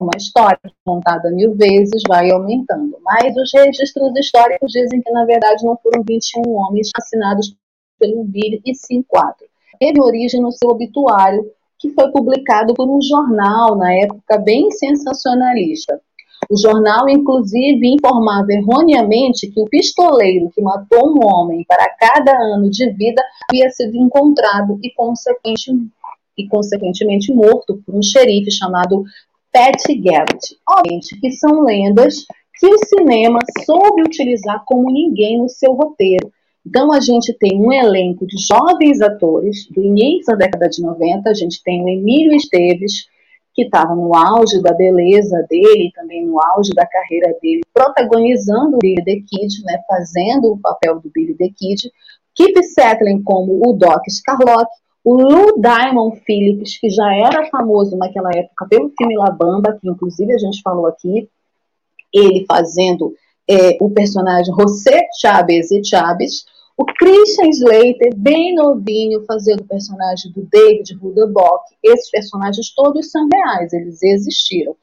[0.00, 2.96] uma história contada mil vezes, vai aumentando.
[3.02, 7.56] Mas os registros históricos dizem que, na verdade, não foram 21 homens assassinados
[7.98, 9.46] pelo Billy e sim quatro.
[9.78, 16.00] Teve origem no seu obituário, que foi publicado por um jornal, na época bem sensacionalista.
[16.48, 22.70] O jornal, inclusive, informava erroneamente que o pistoleiro que matou um homem para cada ano
[22.70, 25.72] de vida havia sido encontrado e, consequente,
[26.38, 29.04] e consequentemente morto por um xerife chamado
[29.52, 30.56] Pat Garrett.
[30.68, 32.24] Obviamente que são lendas
[32.58, 36.30] que o cinema soube utilizar como ninguém no seu roteiro,
[36.66, 41.30] então, a gente tem um elenco de jovens atores do início da década de 90.
[41.30, 43.06] A gente tem o Emílio Esteves,
[43.54, 48.78] que estava no auge da beleza dele, também no auge da carreira dele, protagonizando o
[48.80, 51.90] Billy the Kid, né, fazendo o papel do Billy the Kid.
[52.34, 54.68] Keith Settling como o Doc Scarlock,
[55.04, 59.88] o Lou Diamond Phillips, que já era famoso naquela época pelo filme La Bamba, que
[59.88, 61.30] inclusive a gente falou aqui,
[62.12, 63.14] ele fazendo
[63.48, 66.44] é, o personagem José Chávez e Chávez,
[66.76, 71.64] o Christian Slater, bem novinho, fazendo o personagem do David Ruderbock.
[71.82, 74.76] Esses personagens todos são reais, eles existiram.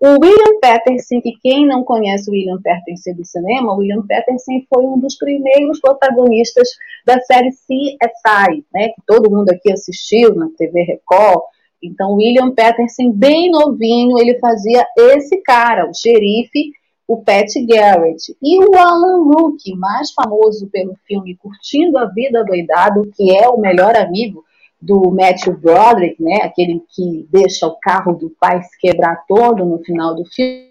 [0.00, 4.62] O William Patterson, que quem não conhece o William Patterson do cinema, o William Patterson
[4.72, 6.68] foi um dos primeiros protagonistas
[7.04, 11.42] da série CSI, né, que todo mundo aqui assistiu na TV Record.
[11.82, 16.72] Então, William Patterson, bem novinho, ele fazia esse cara, o xerife
[17.10, 23.10] o Pat Garrett e o Alan Rook, mais famoso pelo filme Curtindo a Vida Doidado,
[23.16, 24.44] que é o melhor amigo
[24.80, 29.80] do Matthew Broderick, né, aquele que deixa o carro do pai se quebrar todo no
[29.80, 30.70] final do filme.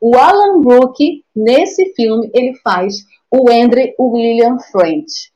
[0.00, 5.30] o Alan Brooke, nesse filme, ele faz o Andrew William French.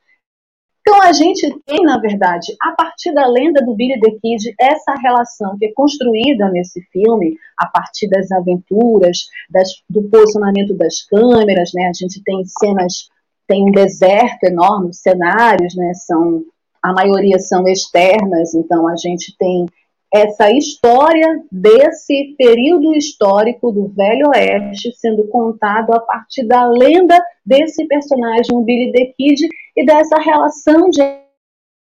[0.90, 4.92] Então a gente tem, na verdade, a partir da lenda do Billy the Kid, essa
[5.00, 9.18] relação que é construída nesse filme, a partir das aventuras,
[9.48, 11.86] das, do posicionamento das câmeras, né?
[11.86, 13.08] A gente tem cenas,
[13.46, 15.94] tem um deserto enorme, os cenários, né?
[15.94, 16.42] São
[16.82, 19.66] a maioria são externas, então a gente tem
[20.12, 27.86] essa história desse período histórico do Velho Oeste sendo contado a partir da lenda desse
[27.86, 31.00] personagem, o Billy the Kid, e dessa relação de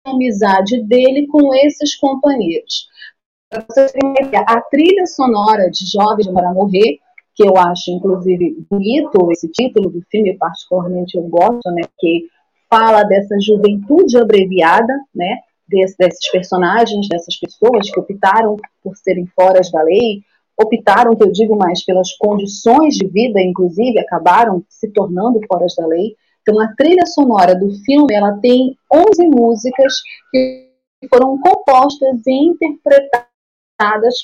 [0.05, 2.87] amizade dele com esses companheiros.
[4.47, 6.99] A trilha sonora de Jovens para Morrer,
[7.35, 12.27] que eu acho, inclusive, bonito esse título do filme, particularmente eu gosto, né, que
[12.69, 15.39] fala dessa juventude abreviada, né,
[15.73, 20.23] desse, desses personagens, dessas pessoas que optaram por serem fora da lei,
[20.61, 25.87] optaram, que eu digo mais, pelas condições de vida, inclusive, acabaram se tornando fora da
[25.87, 26.15] lei.
[26.43, 29.95] Então, a trilha sonora do filme, ela tem 11 músicas
[30.31, 30.69] que
[31.09, 33.27] foram compostas e interpretadas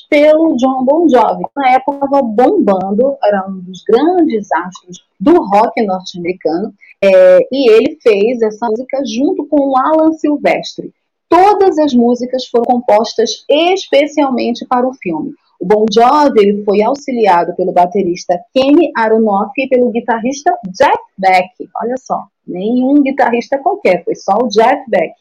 [0.09, 1.45] pelo John Bon Jovi.
[1.57, 6.73] Na época, estava bombando, era um dos grandes astros do rock norte-americano,
[7.03, 10.93] é, e ele fez essa música junto com o Alan Silvestre.
[11.29, 15.35] Todas as músicas foram compostas especialmente para o filme.
[15.61, 21.69] O Bon Jovi ele foi auxiliado pelo baterista Kenny Aronoff e pelo guitarrista Jeff Beck.
[21.83, 25.13] Olha só, nenhum guitarrista qualquer, foi só o Jeff Beck.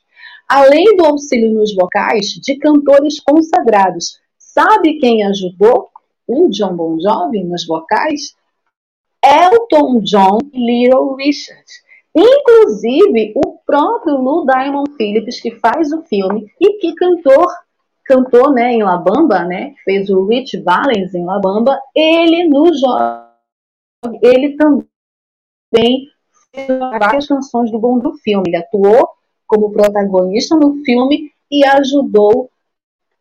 [0.47, 4.19] Além do auxílio nos vocais de cantores consagrados.
[4.37, 5.89] Sabe quem ajudou
[6.27, 8.35] o John Bon Jovi nos vocais?
[9.23, 11.65] Elton John Little Richard.
[12.19, 17.47] Inclusive, o próprio Lou Diamond Phillips, que faz o filme e que cantor,
[18.03, 22.73] cantou né, em La Bamba, né, fez o Rich Valens em La Bamba, ele no
[22.73, 26.07] jogo, ele também
[26.55, 28.45] fez várias canções do bom do filme.
[28.47, 29.09] Ele atuou
[29.45, 32.49] como protagonista no filme e ajudou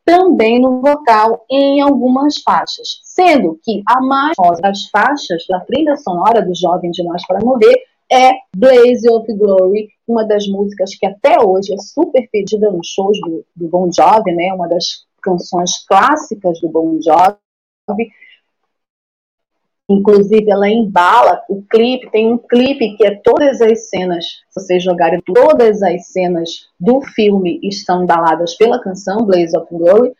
[0.06, 5.96] também no vocal em algumas faixas, sendo que a mais famosa das faixas da trilha
[5.96, 7.76] sonora do Jovem Demais para Morrer
[8.10, 13.18] é Blaze of Glory, uma das músicas que até hoje é super pedida nos shows
[13.20, 14.52] do, do Bon Jovi, né?
[14.52, 18.10] Uma das canções clássicas do Bon Jovi.
[19.88, 24.82] Inclusive, ela embala o clipe, tem um clipe que é todas as cenas, se vocês
[24.82, 30.12] jogarem todas as cenas do filme estão embaladas pela canção Blaze of Glory.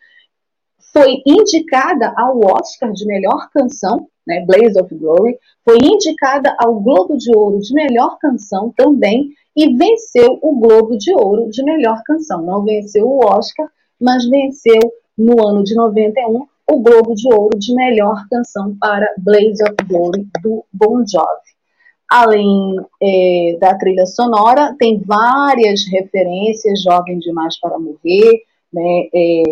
[0.93, 7.17] Foi indicada ao Oscar de melhor canção né, Blaze of Glory, foi indicada ao Globo
[7.17, 12.43] de Ouro de melhor canção também e venceu o Globo de Ouro de melhor canção.
[12.43, 13.69] Não venceu o Oscar,
[14.01, 14.81] mas venceu
[15.17, 20.27] no ano de 91 o Globo de Ouro de melhor canção para Blaze of Glory
[20.43, 21.57] do Bon Jovi.
[22.09, 29.43] Além é, da trilha sonora, tem várias referências, Jovem Demais para Morrer, né, é,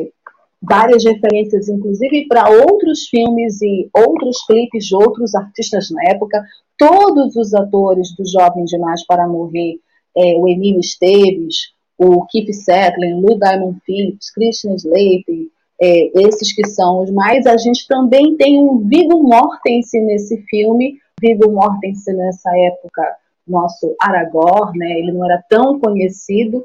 [0.68, 6.42] várias referências, inclusive, para outros filmes e outros clipes de outros artistas na época.
[6.78, 9.78] Todos os atores do Jovem Demais para Morrer,
[10.16, 15.48] é, o Emílio Esteves, o Keith Settling, Lou Diamond Phillips, Christian Slater,
[15.80, 17.46] é, esses que são os mais.
[17.46, 20.98] A gente também tem um Viggo Mortensen nesse filme.
[21.20, 24.98] Viggo Mortensen nessa época, nosso Aragorn, né?
[24.98, 26.64] Ele não era tão conhecido.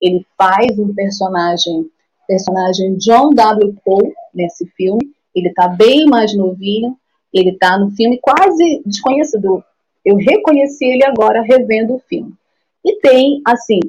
[0.00, 1.90] Ele faz um personagem
[2.28, 3.74] personagem John W.
[3.82, 5.10] Cole nesse filme.
[5.34, 6.96] Ele está bem mais novinho.
[7.32, 9.64] Ele está no filme quase desconhecido.
[10.04, 12.32] Eu reconheci ele agora revendo o filme.
[12.84, 13.80] E tem, assim,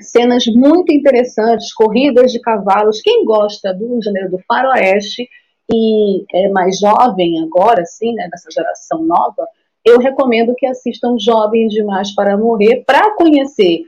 [0.00, 3.00] cenas muito interessantes, corridas de cavalos.
[3.00, 5.28] Quem gosta do gênero do faroeste
[5.72, 9.46] e é mais jovem agora, assim, né, dessa geração nova,
[9.84, 13.84] eu recomendo que assistam Jovens Demais para Morrer para conhecer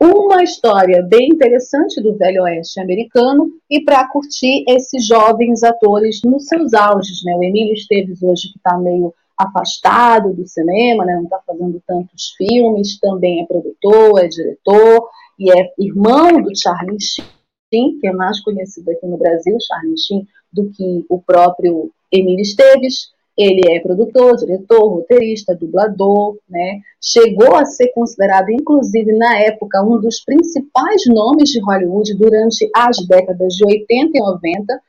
[0.00, 6.46] uma história bem interessante do Velho Oeste americano e para curtir esses jovens atores nos
[6.46, 7.24] seus auges.
[7.24, 7.34] Né?
[7.34, 11.14] O Emílio Esteves hoje que está meio afastado do cinema, né?
[11.14, 17.00] não está fazendo tantos filmes, também é produtor, é diretor e é irmão do Charlie
[17.00, 22.42] Sheen, que é mais conhecido aqui no Brasil, Charlie Sheen, do que o próprio Emílio
[22.42, 23.15] Esteves.
[23.36, 26.80] Ele é produtor, diretor, roteirista, dublador, né?
[27.02, 32.96] Chegou a ser considerado, inclusive na época, um dos principais nomes de Hollywood durante as
[33.06, 34.80] décadas de 80 e 90,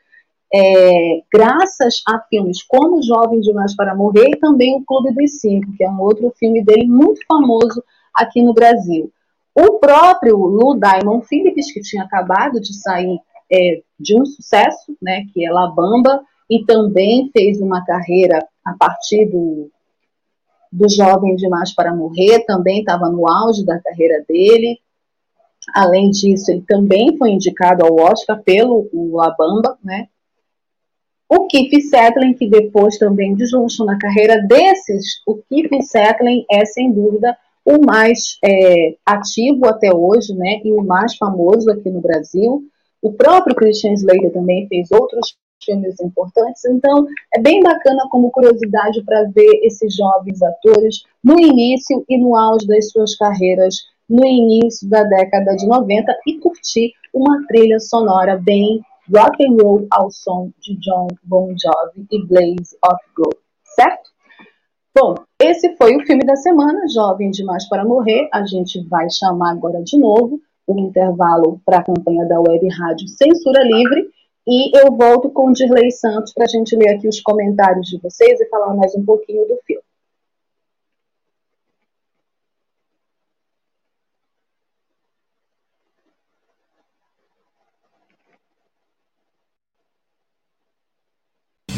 [0.54, 5.74] é, graças a filmes como Jovem Demais para Morrer e também O Clube dos Cinco,
[5.76, 7.84] que é um outro filme dele muito famoso
[8.14, 9.12] aqui no Brasil.
[9.54, 13.20] O próprio Lou Diamond Phillips, que tinha acabado de sair
[13.52, 18.74] é, de um sucesso, né, que é La Bamba, e também fez uma carreira a
[18.74, 19.70] partir do,
[20.72, 24.80] do Jovem Demais para Morrer, também estava no auge da carreira dele.
[25.74, 30.08] Além disso, ele também foi indicado ao Oscar pelo o Abamba, né?
[31.30, 36.90] O Keith Settling, que depois também deslanchou na carreira desses, o Keith Settling é, sem
[36.94, 42.64] dúvida, o mais é, ativo até hoje, né, e o mais famoso aqui no Brasil.
[43.02, 49.04] O próprio Christian Slater também fez outros filmes importantes, então é bem bacana como curiosidade
[49.04, 53.76] para ver esses jovens atores no início e no auge das suas carreiras
[54.10, 58.82] no início da década de 90 e curtir uma trilha sonora bem
[59.14, 64.10] rock and roll ao som de John Bon Jovi e Blaze of Gold, certo?
[64.96, 68.28] Bom, esse foi o filme da semana, Jovem Demais para Morrer.
[68.34, 73.08] A gente vai chamar agora de novo um intervalo para a campanha da Web Rádio
[73.08, 74.10] Censura Livre
[74.48, 78.00] e eu volto com o Dirley Santos para a gente ler aqui os comentários de
[78.00, 79.84] vocês e falar mais um pouquinho do filme.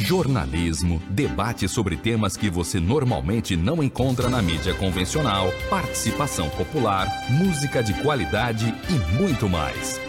[0.10, 7.84] jornalismo, debate sobre temas que você normalmente não encontra na mídia convencional, participação popular, música
[7.84, 10.09] de qualidade e muito mais.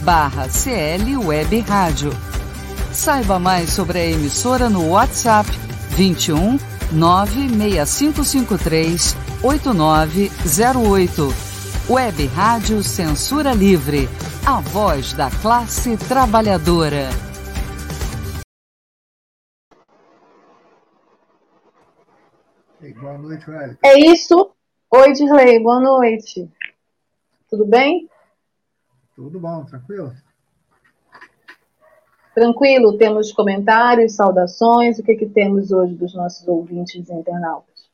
[0.00, 2.10] barra CL Web Rádio.
[2.92, 5.48] Saiba mais sobre a emissora no WhatsApp
[5.90, 6.58] 21
[6.92, 11.34] 96553 8908.
[11.88, 14.08] Web Rádio Censura Livre,
[14.46, 17.08] a voz da classe trabalhadora.
[23.00, 23.78] Boa noite, Wellington.
[23.82, 24.52] É isso.
[24.92, 26.48] Oi, Dirley, boa noite.
[27.48, 28.08] Tudo bem?
[29.20, 30.14] Tudo bom, tranquilo?
[32.34, 34.98] Tranquilo, temos comentários, saudações.
[34.98, 37.90] O que, que temos hoje dos nossos ouvintes e internautas?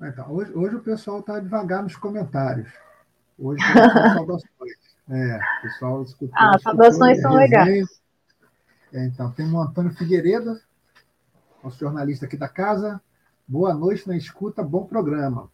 [0.00, 2.72] Então, hoje, hoje o pessoal está devagar nos comentários.
[3.36, 3.74] Hoje tem
[4.14, 4.78] saudações.
[5.10, 6.30] É, o pessoal escutou.
[6.34, 8.00] Ah, saudações são legais.
[8.92, 10.56] É, então, tem o Antônio Figueiredo,
[11.64, 13.02] nosso jornalista aqui da casa.
[13.44, 15.50] Boa noite na escuta, bom programa.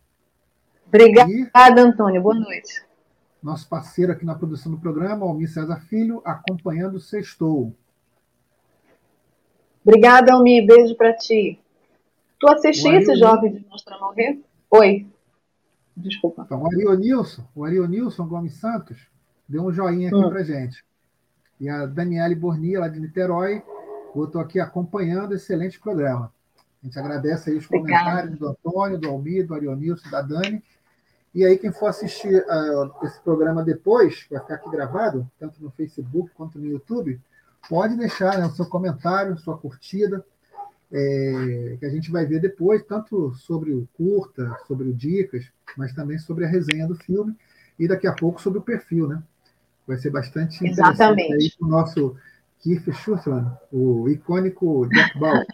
[0.86, 2.20] Obrigada, e, Antônio.
[2.20, 2.89] Boa noite.
[3.42, 7.74] Nosso parceiro aqui na produção do programa, Almir César Filho, acompanhando o Sextou.
[9.84, 10.66] Obrigada, Almir.
[10.66, 11.58] Beijo para ti.
[12.38, 14.40] Tu assististe Jovem de Mostra Morrer?
[14.70, 15.06] Oi.
[15.96, 16.42] Desculpa.
[16.44, 18.98] Então, o Arionilson, o Arionilson Gomes Santos,
[19.48, 20.28] deu um joinha aqui hum.
[20.28, 20.84] para gente.
[21.58, 23.62] E a Daniele Bornia, lá de Niterói,
[24.14, 26.32] botou aqui acompanhando excelente programa.
[26.82, 28.04] A gente agradece aí os Obrigada.
[28.04, 30.62] comentários do Antônio, do Almir, do Arionilson, da Dani.
[31.34, 35.70] E aí, quem for assistir uh, esse programa depois, vai ficar aqui gravado, tanto no
[35.70, 37.20] Facebook quanto no YouTube,
[37.68, 40.24] pode deixar né, o seu comentário, sua curtida,
[40.92, 45.44] é, que a gente vai ver depois, tanto sobre o curta, sobre o dicas,
[45.76, 47.36] mas também sobre a resenha do filme
[47.78, 49.22] e daqui a pouco sobre o perfil, né?
[49.86, 51.26] Vai ser bastante Exatamente.
[51.26, 52.16] interessante aí o nosso
[52.60, 55.46] Keith Schussland, o icônico Jack Bauer.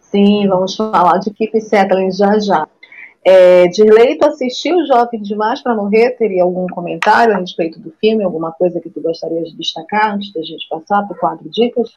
[0.00, 2.68] Sim, vamos falar de Keith Settling já já.
[3.24, 6.10] É, Dirley, tu assistiu Jovem Demais para Morrer?
[6.10, 8.22] Teria algum comentário a respeito do filme?
[8.22, 11.96] Alguma coisa que tu gostaria de destacar antes da gente passar para o quadro Dicas?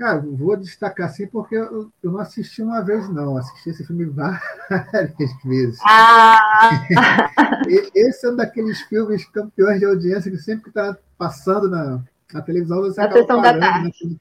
[0.00, 3.36] Cara, vou destacar sim, porque eu, eu, não assisti uma vez, não.
[3.36, 4.40] Assisti esse filme várias
[5.44, 5.78] vezes.
[5.84, 6.86] Ah!
[7.94, 12.40] esse é um daqueles filmes campeões de audiência que sempre que está passando na, na
[12.40, 13.60] televisão, você na acaba parando.
[13.60, 14.20] Da tarde.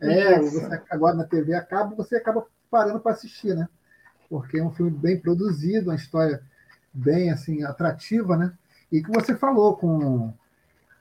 [0.00, 0.18] Né?
[0.20, 0.60] É, Isso.
[0.60, 3.68] você agora na TV acaba, você acaba parando para assistir, né?
[4.28, 6.42] Porque é um filme bem produzido, uma história
[6.92, 8.52] bem assim atrativa, né?
[8.90, 10.32] E que você falou com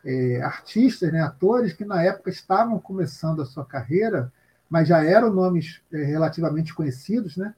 [0.03, 4.31] é, artistas, né, atores que na época estavam começando a sua carreira,
[4.69, 7.53] mas já eram nomes é, relativamente conhecidos, né?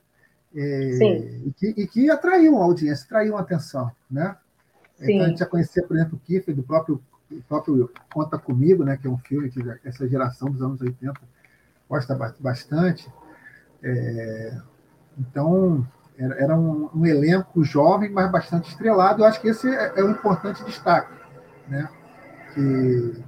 [0.56, 1.44] É, Sim.
[1.48, 4.36] E que, e que atraíam a audiência, atraíam a atenção, né?
[4.96, 5.14] Sim.
[5.14, 8.84] Então a gente já conhecia, por exemplo, o Kiefer, do próprio, do próprio Conta Comigo,
[8.84, 8.98] né?
[8.98, 11.14] Que é um filme que essa geração dos anos 80
[11.90, 13.12] gosta bastante.
[13.84, 14.58] É,
[15.18, 15.88] então,
[16.18, 19.22] era, era um, um, elenco jovem, mas bastante estrelado.
[19.22, 21.14] Eu acho que esse é, é um importante destaque,
[21.68, 21.90] né?
[22.54, 23.24] Que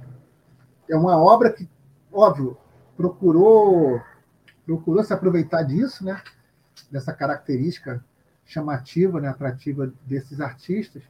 [0.88, 1.68] é uma obra que,
[2.12, 2.56] óbvio,
[2.96, 4.00] procurou
[4.66, 6.20] procurou se aproveitar disso, né?
[6.90, 8.04] Dessa característica
[8.44, 11.02] chamativa, né, atrativa desses artistas,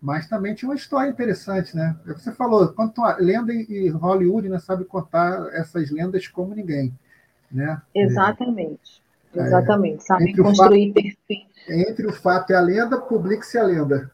[0.00, 1.96] mas também tinha uma história interessante, né?
[2.06, 6.96] É você falou, quanto a lenda e Hollywood né, sabe contar essas lendas como ninguém,
[7.50, 7.82] né?
[7.94, 9.03] Exatamente.
[9.36, 11.46] É, Exatamente, sabe construir perfil.
[11.68, 14.10] Entre o fato e a lenda, publique-se a lenda.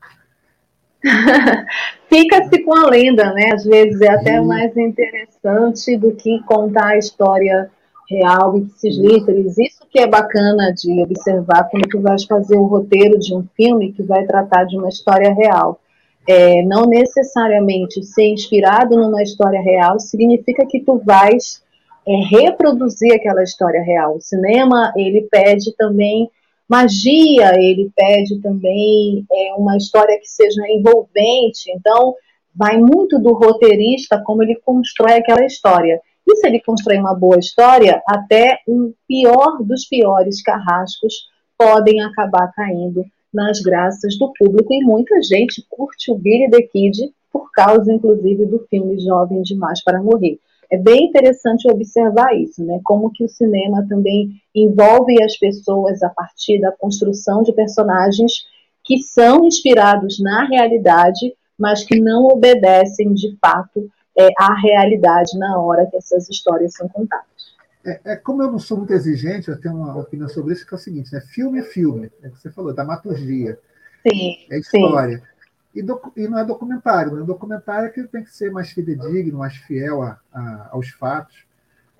[2.08, 3.52] Fica-se com a lenda, né?
[3.52, 7.70] Às vezes é até mais interessante do que contar a história
[8.08, 9.56] real e se literis.
[9.58, 13.92] Isso que é bacana de observar quando tu vais fazer o roteiro de um filme
[13.92, 15.80] que vai tratar de uma história real.
[16.28, 21.62] É, não necessariamente ser inspirado numa história real significa que tu vais
[22.06, 24.16] é, reproduzir aquela história real.
[24.16, 26.30] O cinema ele pede também
[26.68, 31.70] magia, ele pede também é, uma história que seja envolvente.
[31.74, 32.14] Então,
[32.54, 36.00] vai muito do roteirista como ele constrói aquela história.
[36.26, 41.28] E se ele constrói uma boa história, até um pior dos piores carrascos
[41.58, 44.72] podem acabar caindo nas graças do público.
[44.72, 49.82] E muita gente curte o Billy the Kid por causa, inclusive, do filme Jovem Demais
[49.82, 50.38] para Morrer
[50.70, 52.80] é bem interessante observar isso, né?
[52.84, 58.44] Como que o cinema também envolve as pessoas a partir da construção de personagens
[58.84, 65.60] que são inspirados na realidade, mas que não obedecem de fato é, à realidade na
[65.60, 67.26] hora que essas histórias são contadas.
[67.84, 70.74] É, é, como eu não sou muito exigente, eu tenho uma opinião sobre isso, que
[70.74, 71.20] é o seguinte, né?
[71.20, 73.58] Filme é filme, é o que você falou, dramaturgia.
[74.06, 75.18] Sim, é história.
[75.18, 75.24] Sim.
[75.74, 75.80] E,
[76.16, 77.16] e, não é documentário.
[77.16, 77.24] Né?
[77.24, 81.44] Documentário é que tem que ser mais fidedigno, mais fiel a, a, aos fatos.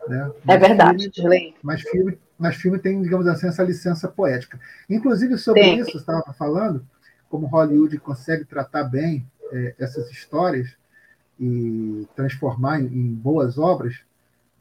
[0.09, 0.31] Né?
[0.49, 4.59] é verdade, filme, mas filme, mas filme tem, digamos assim, essa licença poética.
[4.89, 6.85] Inclusive, sobre isso, você estava falando,
[7.29, 10.75] como Hollywood consegue tratar bem é, essas histórias
[11.39, 14.01] e transformar em, em boas obras,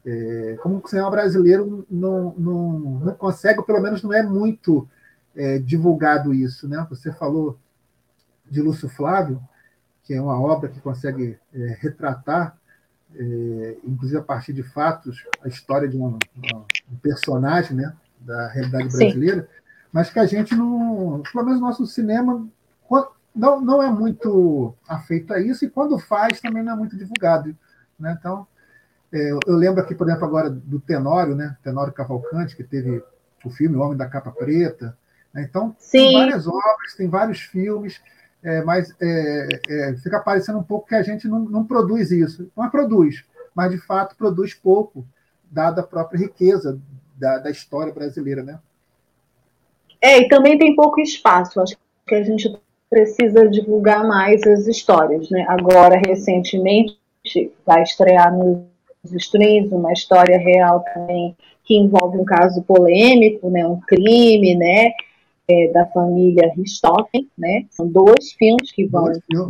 [0.04, 4.88] é, como o cinema brasileiro não, não, não consegue, ou pelo menos não é muito
[5.34, 6.68] é, divulgado isso.
[6.68, 6.86] Né?
[6.88, 7.58] Você falou
[8.50, 9.40] de Lúcio Flávio,
[10.02, 12.56] que é uma obra que consegue é, retratar,
[13.14, 16.18] é, inclusive a partir de fatos, a história de um,
[16.90, 19.48] um personagem né, da realidade brasileira, Sim.
[19.92, 22.46] mas que a gente não, pelo menos no nosso cinema,
[23.34, 27.56] não, não é muito afeito a isso, e quando faz também não é muito divulgado.
[27.98, 28.16] Né?
[28.18, 28.46] Então,
[29.12, 31.56] é, eu lembro aqui, por exemplo, agora do Tenório, né?
[31.62, 33.02] Tenório Cavalcante, que teve
[33.44, 34.96] o filme O Homem da Capa Preta.
[35.32, 35.46] Né?
[35.48, 35.98] Então, Sim.
[35.98, 38.00] tem várias obras, tem vários filmes
[38.42, 42.50] é, mas é, é, fica parecendo um pouco que a gente não, não produz isso.
[42.58, 43.24] É produz,
[43.54, 45.04] mas de fato produz pouco,
[45.50, 46.80] dada a própria riqueza
[47.16, 48.58] da, da história brasileira, né?
[50.00, 51.60] É, e também tem pouco espaço.
[51.60, 51.76] Acho
[52.06, 52.50] que a gente
[52.88, 55.44] precisa divulgar mais as histórias, né?
[55.48, 56.98] Agora, recentemente,
[57.66, 58.64] vai estrear nos
[59.12, 63.66] streams uma história real também que envolve um caso polêmico, né?
[63.66, 64.90] Um crime, né?
[65.48, 67.64] É, da família Richthofen, né?
[67.70, 69.06] São dois filmes que vão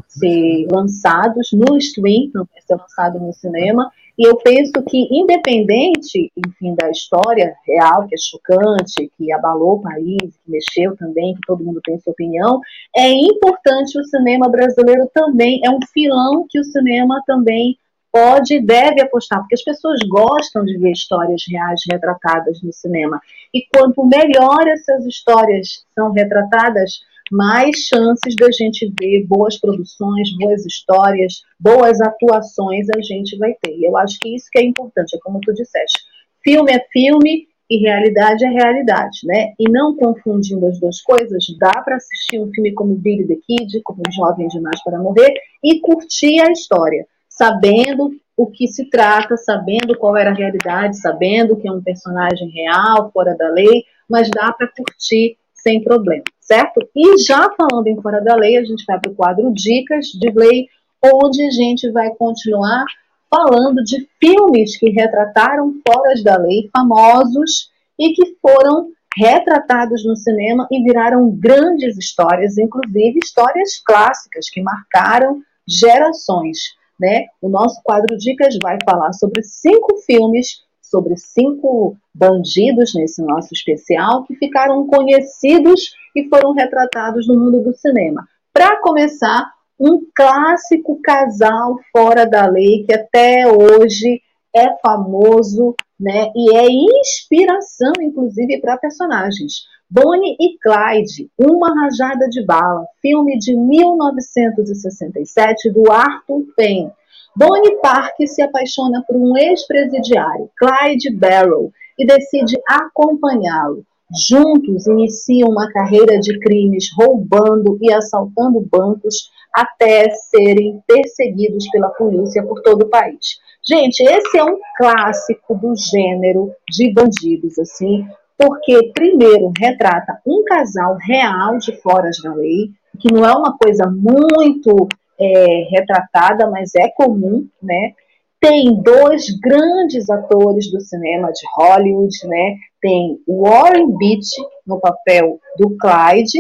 [0.09, 3.91] ser lançados no stream, não vai ser lançado no cinema.
[4.19, 9.81] E eu penso que, independente, enfim, da história real, que é chocante, que abalou o
[9.81, 12.61] país, que mexeu também, que todo mundo tem sua opinião,
[12.95, 17.79] é importante o cinema brasileiro também, é um filão que o cinema também
[18.13, 23.21] pode e deve apostar, porque as pessoas gostam de ver histórias reais retratadas no cinema.
[23.55, 27.01] E quanto melhor essas histórias são retratadas,
[27.31, 33.73] mais chances da gente ver boas produções, boas histórias, boas atuações a gente vai ter.
[33.77, 36.01] E eu acho que isso que é importante, é como tu disseste.
[36.43, 39.53] Filme é filme e realidade é realidade, né?
[39.61, 43.81] E não confundindo as duas coisas, dá para assistir um filme como Billy the Kid,
[43.85, 45.33] como Jovem Demais para Morrer,
[45.63, 47.07] e curtir a história
[47.41, 52.51] sabendo o que se trata, sabendo qual era a realidade, sabendo que é um personagem
[52.51, 56.87] real, fora da lei, mas dá para curtir sem problema, certo?
[56.95, 60.31] E já falando em fora da lei, a gente vai para o quadro Dicas de
[60.31, 60.67] Lei,
[61.03, 62.85] onde a gente vai continuar
[63.31, 70.67] falando de filmes que retrataram fora da lei, famosos e que foram retratados no cinema
[70.71, 77.27] e viraram grandes histórias, inclusive histórias clássicas que marcaram gerações né?
[77.41, 84.25] O nosso quadro Dicas vai falar sobre cinco filmes sobre cinco bandidos nesse nosso especial
[84.25, 88.27] que ficaram conhecidos e foram retratados no mundo do cinema.
[88.53, 89.49] Para começar,
[89.79, 94.21] um clássico casal fora da lei que até hoje
[94.55, 99.63] é famoso, né, e é inspiração inclusive para personagens.
[99.93, 106.93] Bonnie e Clyde, Uma Rajada de Bala, filme de 1967 do Arthur Penn.
[107.35, 113.85] Bonnie Park se apaixona por um ex-presidiário, Clyde Barrow, e decide acompanhá-lo.
[114.29, 122.45] Juntos iniciam uma carreira de crimes roubando e assaltando bancos até serem perseguidos pela polícia
[122.45, 123.41] por todo o país.
[123.67, 128.07] Gente, esse é um clássico do gênero de bandidos, assim,
[128.41, 133.85] porque, primeiro, retrata um casal real de foras da lei, que não é uma coisa
[133.87, 134.89] muito
[135.21, 137.93] é, retratada, mas é comum, né?
[138.41, 142.57] Tem dois grandes atores do cinema de Hollywood, né?
[142.81, 146.39] Tem Warren Beatty no papel do Clyde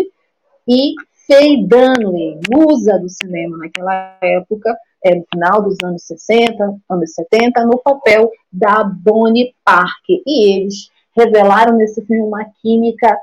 [0.66, 0.94] e
[1.26, 4.74] Faye Dunaway, musa do cinema naquela época,
[5.04, 10.22] é, no final dos anos 60, anos 70, no papel da Bonnie Parker.
[10.26, 13.18] E eles revelaram nesse filme uma química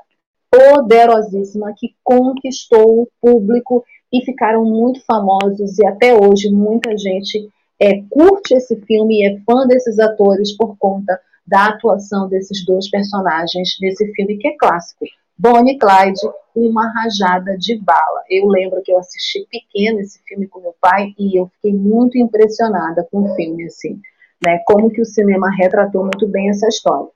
[0.50, 8.02] poderosíssima que conquistou o público e ficaram muito famosos e até hoje muita gente é,
[8.10, 13.78] curte esse filme e é fã desses atores por conta da atuação desses dois personagens
[13.82, 15.06] nesse filme que é clássico.
[15.38, 16.20] Bonnie e Clyde,
[16.56, 18.24] Uma Rajada de Bala.
[18.28, 22.18] Eu lembro que eu assisti pequeno esse filme com meu pai e eu fiquei muito
[22.18, 24.02] impressionada com o filme, assim,
[24.44, 24.60] né?
[24.66, 27.10] Como que o cinema retratou muito bem essa história.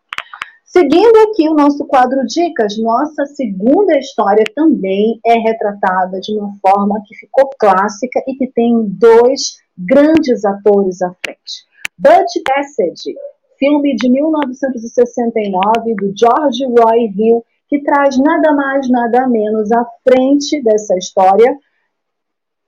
[0.72, 7.04] Seguindo aqui o nosso quadro Dicas, nossa segunda história também é retratada de uma forma
[7.06, 11.66] que ficou clássica e que tem dois grandes atores à frente.
[11.98, 13.18] Butch Cassidy,
[13.60, 20.64] filme de 1969 do George Roy Hill, que traz nada mais, nada menos à frente
[20.64, 21.54] dessa história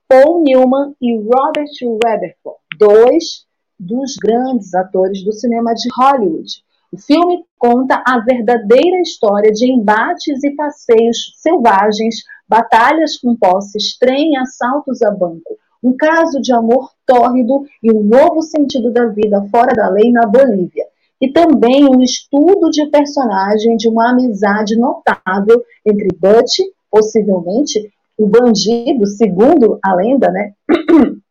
[0.06, 1.72] Paul Newman e Robert
[2.04, 3.46] Redford, dois
[3.80, 6.62] dos grandes atores do cinema de Hollywood.
[6.94, 14.36] O filme conta a verdadeira história de embates e passeios selvagens, batalhas com posses, trem,
[14.36, 19.74] assaltos a banco, um caso de amor tórrido e um novo sentido da vida fora
[19.74, 20.84] da lei na Bolívia.
[21.20, 29.04] E também um estudo de personagem de uma amizade notável entre Butch, possivelmente o bandido,
[29.04, 30.52] segundo a lenda, né?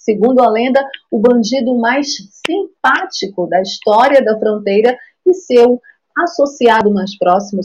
[0.00, 2.08] segundo a lenda, o bandido mais
[2.46, 4.96] simpático da história da fronteira
[5.26, 5.80] e seu
[6.16, 7.60] associado mais próximo,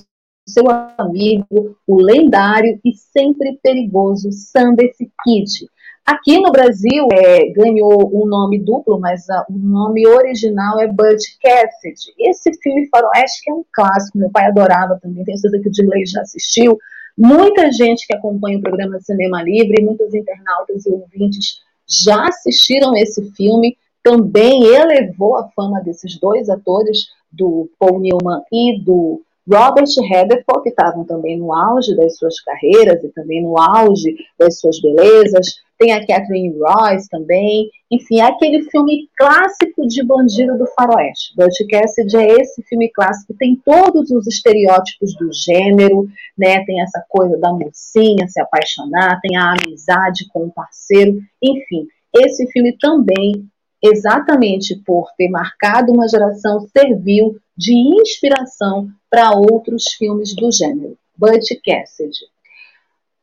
[0.48, 0.66] seu
[0.98, 5.68] amigo, o lendário e sempre perigoso Sanders Kid.
[6.06, 11.18] Aqui no Brasil é, ganhou um nome duplo, mas a, o nome original é Bud
[11.42, 12.14] Cassidy.
[12.20, 15.72] Esse filme faroeste que é um clássico, meu pai adorava também, tenho certeza que o
[15.72, 16.78] Dilei já assistiu.
[17.18, 23.32] Muita gente que acompanha o programa Cinema Livre, muitos internautas e ouvintes já assistiram esse
[23.32, 30.64] filme, também elevou a fama desses dois atores, do Paul Newman e do Robert Redford,
[30.64, 35.48] que estavam também no auge das suas carreiras e também no auge das suas belezas.
[35.78, 37.70] Tem a Catherine Royce também.
[37.92, 41.34] Enfim, é aquele filme clássico de bandido do faroeste.
[41.36, 46.08] Butch Cassidy é esse filme clássico, tem todos os estereótipos do gênero,
[46.38, 46.64] né?
[46.66, 51.20] Tem essa coisa da mocinha se apaixonar, tem a amizade com o parceiro.
[51.42, 53.48] Enfim, esse filme também
[53.84, 60.98] exatamente por ter marcado uma geração, serviu de inspiração para outros filmes do gênero.
[61.18, 62.35] Butch Cassidy.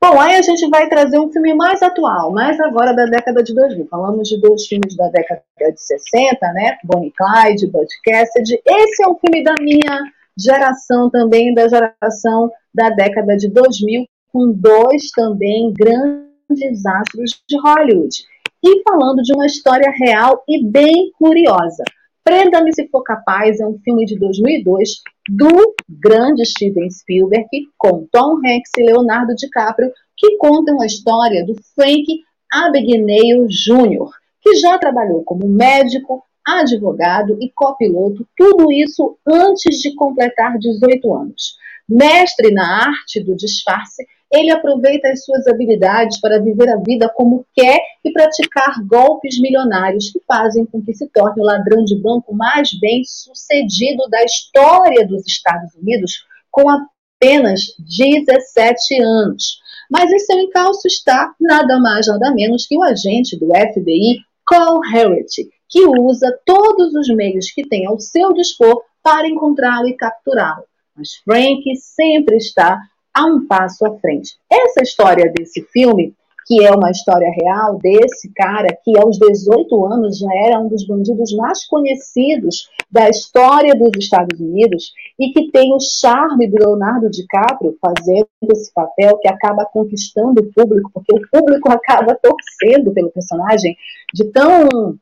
[0.03, 3.55] Bom, aí a gente vai trazer um filme mais atual, mais agora da década de
[3.55, 3.87] 2000.
[3.87, 6.77] Falamos de dois filmes da década de 60, né?
[6.83, 8.61] Bonnie Clyde, Butch Cassidy.
[8.67, 10.03] Esse é um filme da minha
[10.37, 18.25] geração também, da geração da década de 2000, com dois também grandes astros de Hollywood
[18.65, 21.85] e falando de uma história real e bem curiosa.
[22.25, 28.37] Prenda-me se for capaz é um filme de 2002 do grande Steven Spielberg com Tom
[28.37, 32.07] Hanks e Leonardo DiCaprio que contam a história do Frank
[32.53, 34.09] Abagnale Jr.,
[34.41, 41.57] que já trabalhou como médico, advogado e copiloto, tudo isso antes de completar 18 anos.
[41.89, 47.45] Mestre na arte do disfarce, ele aproveita as suas habilidades para viver a vida como
[47.55, 52.35] quer e praticar golpes milionários que fazem com que se torne o ladrão de banco
[52.35, 59.61] mais bem sucedido da história dos Estados Unidos com apenas 17 anos.
[59.91, 64.81] Mas em seu encalço está nada mais, nada menos que o agente do FBI, Cole
[64.91, 70.65] Harrett, que usa todos os meios que tem ao seu dispor para encontrá-lo e capturá-lo.
[70.97, 72.79] Mas Frank sempre está
[73.15, 74.37] a um passo à frente.
[74.51, 76.15] Essa história desse filme
[76.47, 80.87] que é uma história real desse cara que aos 18 anos já era um dos
[80.87, 87.11] bandidos mais conhecidos da história dos Estados Unidos e que tem o charme do Leonardo
[87.11, 93.11] DiCaprio fazendo esse papel que acaba conquistando o público, porque o público acaba torcendo pelo
[93.11, 93.77] personagem
[94.13, 94.97] de tão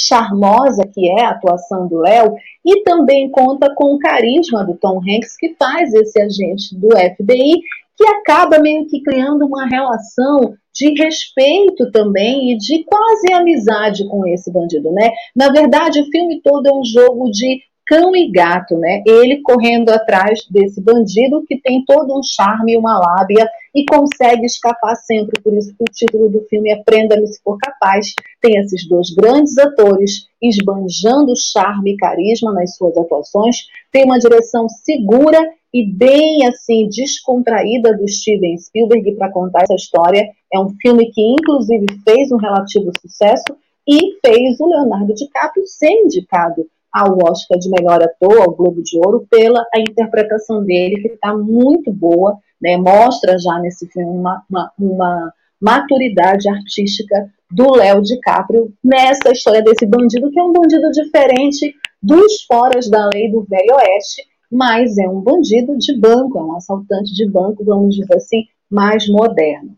[0.00, 2.34] charmosa que é a atuação do Léo
[2.64, 7.60] e também conta com o carisma do Tom Hanks que faz esse agente do FBI
[7.96, 14.26] que acaba meio que criando uma relação de respeito também e de quase amizade com
[14.26, 15.10] esse bandido, né?
[15.34, 19.02] Na verdade, o filme todo é um jogo de cão e gato, né?
[19.06, 24.44] Ele correndo atrás desse bandido que tem todo um charme e uma lábia e consegue
[24.44, 25.40] escapar sempre.
[25.40, 28.12] Por isso que o título do filme é Prenda-me se for capaz.
[28.40, 33.56] Tem esses dois grandes atores esbanjando charme e carisma nas suas atuações.
[33.92, 35.38] Tem uma direção segura
[35.72, 40.28] e bem assim descontraída do Steven Spielberg para contar essa história.
[40.52, 43.56] É um filme que inclusive fez um relativo sucesso
[43.88, 46.66] e fez o Leonardo DiCaprio ser indicado
[46.96, 51.36] ao Oscar de melhor ator, ao Globo de Ouro, pela a interpretação dele, que está
[51.36, 52.78] muito boa, né?
[52.78, 59.84] mostra já nesse filme uma, uma, uma maturidade artística do Léo DiCaprio nessa história desse
[59.84, 65.06] bandido, que é um bandido diferente dos foras da lei do Velho Oeste, mas é
[65.06, 69.76] um bandido de banco, é um assaltante de banco, vamos dizer assim, mais moderno.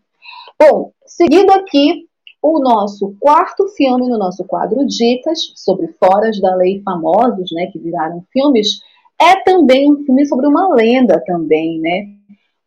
[0.57, 2.08] Bom, seguindo aqui,
[2.41, 7.79] o nosso quarto filme no nosso quadro Dicas sobre foras da lei famosos, né, que
[7.79, 8.81] viraram filmes,
[9.19, 12.07] é também um filme sobre uma lenda também, né?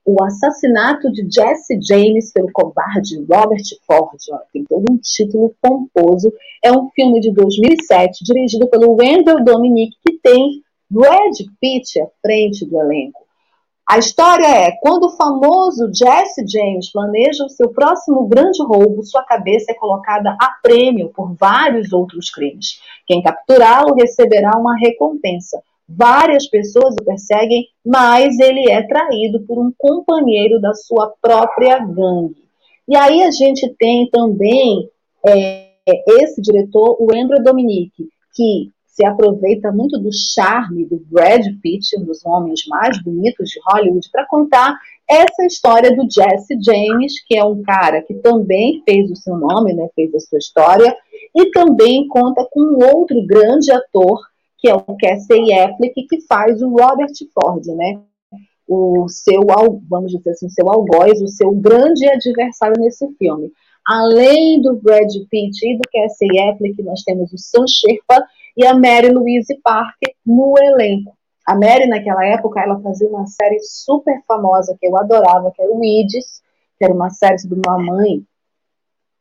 [0.05, 6.33] O assassinato de Jesse James pelo covarde Robert Ford, ó, tem todo um título pomposo.
[6.63, 10.61] É um filme de 2007, dirigido pelo Wendell Dominic, que tem
[10.91, 13.22] Brad Pitt à frente do elenco.
[13.89, 19.23] A história é: quando o famoso Jesse James planeja o seu próximo grande roubo, sua
[19.25, 22.81] cabeça é colocada a prêmio por vários outros crimes.
[23.07, 25.63] Quem capturá-lo receberá uma recompensa.
[25.89, 32.43] Várias pessoas o perseguem, mas ele é traído por um companheiro da sua própria gangue.
[32.89, 34.89] E aí a gente tem também
[35.27, 35.69] é,
[36.21, 42.05] esse diretor, o Andrew Dominique, que se aproveita muito do charme do Brad Pitt, um
[42.05, 44.79] dos homens mais bonitos de Hollywood, para contar
[45.09, 49.73] essa história do Jesse James, que é um cara que também fez o seu nome,
[49.73, 50.95] né, fez a sua história,
[51.35, 54.21] e também conta com outro grande ator,
[54.59, 57.99] que é o Casey Affleck, que faz o Robert Ford, né?
[58.69, 59.41] O seu,
[59.89, 63.51] vamos dizer assim, seu algoz, o seu grande adversário nesse filme.
[63.85, 68.25] Além do Brad Pitt e do Casey Affleck, nós temos o Sam Sherpa,
[68.57, 71.17] e a Mary Louise Parker no elenco.
[71.47, 75.73] A Mary, naquela época, ela fazia uma série super famosa que eu adorava, que era
[75.73, 76.41] o Idis,
[76.79, 78.25] que era uma série sobre uma mãe,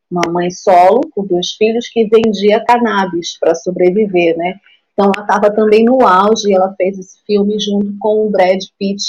[0.10, 4.56] uma mãe solo com dois filhos que vendia cannabis para sobreviver, né?
[4.94, 9.02] Então ela estava também no auge ela fez esse filme junto com o Brad Pitt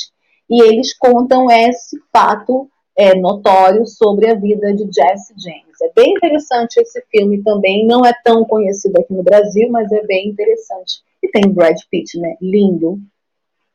[0.49, 5.81] e eles contam esse fato é, notório sobre a vida de Jesse James.
[5.83, 10.03] É bem interessante esse filme também, não é tão conhecido aqui no Brasil, mas é
[10.03, 11.03] bem interessante.
[11.23, 12.37] E tem Brad Pitt, né?
[12.41, 12.99] Lindo.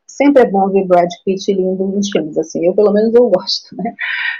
[0.06, 3.76] Sempre é bom ver Brad Pitt lindo nos filmes, assim, eu pelo menos eu gosto,
[3.76, 3.94] né?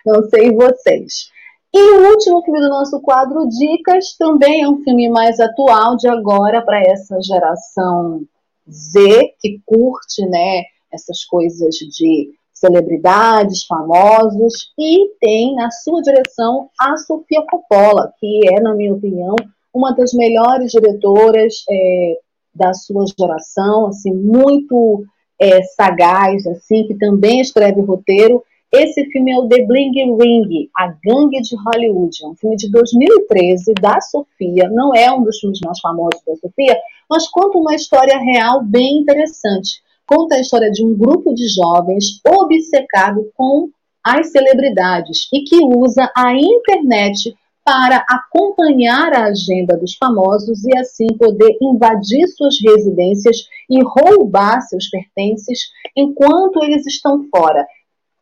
[0.06, 1.30] Não sei vocês.
[1.74, 6.08] E o último filme do nosso quadro Dicas também é um filme mais atual de
[6.08, 8.22] agora para essa geração
[8.70, 10.62] Z que curte, né,
[10.92, 18.60] essas coisas de celebridades, famosos, e tem na sua direção a Sofia Coppola, que é,
[18.60, 19.36] na minha opinião,
[19.72, 22.18] uma das melhores diretoras é,
[22.54, 25.04] da sua geração, assim, muito
[25.40, 28.42] é, sagaz, assim, que também escreve roteiro.
[28.72, 32.70] Esse filme é o The Bling Ring, A Gangue de Hollywood, é um filme de
[32.70, 36.76] 2013 da Sofia, não é um dos filmes mais famosos da Sofia,
[37.08, 42.18] mas conta uma história real bem interessante conta a história de um grupo de jovens
[42.26, 43.68] obcecado com
[44.02, 51.06] as celebridades e que usa a internet para acompanhar a agenda dos famosos e assim
[51.18, 53.36] poder invadir suas residências
[53.68, 55.58] e roubar seus pertences
[55.94, 57.66] enquanto eles estão fora.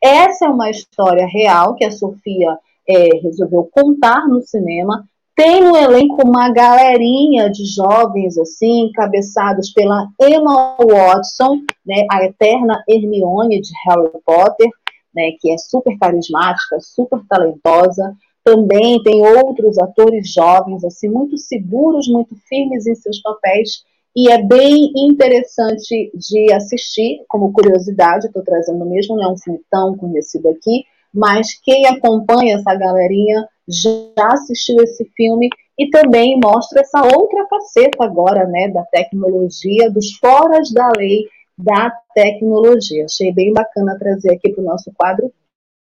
[0.03, 2.59] Essa é uma história real que a Sofia
[2.89, 10.09] é, resolveu contar no cinema tem no elenco uma galerinha de jovens, assim, encabeçados pela
[10.21, 14.71] Emma Watson, né, a eterna Hermione de Harry Potter,
[15.15, 18.17] né, que é super carismática, super talentosa.
[18.43, 23.83] também tem outros atores jovens, assim, muito seguros, muito firmes em seus papéis,
[24.15, 29.61] e é bem interessante de assistir, como curiosidade, estou trazendo mesmo, não é um filme
[29.69, 30.85] tão conhecido aqui,
[31.17, 35.49] mas quem acompanha essa galerinha já assistiu esse filme
[35.79, 41.91] e também mostra essa outra faceta agora, né, da tecnologia, dos foras da lei da
[42.15, 43.07] tecnologia.
[43.07, 45.33] Achei bem bacana trazer aqui para o nosso quadro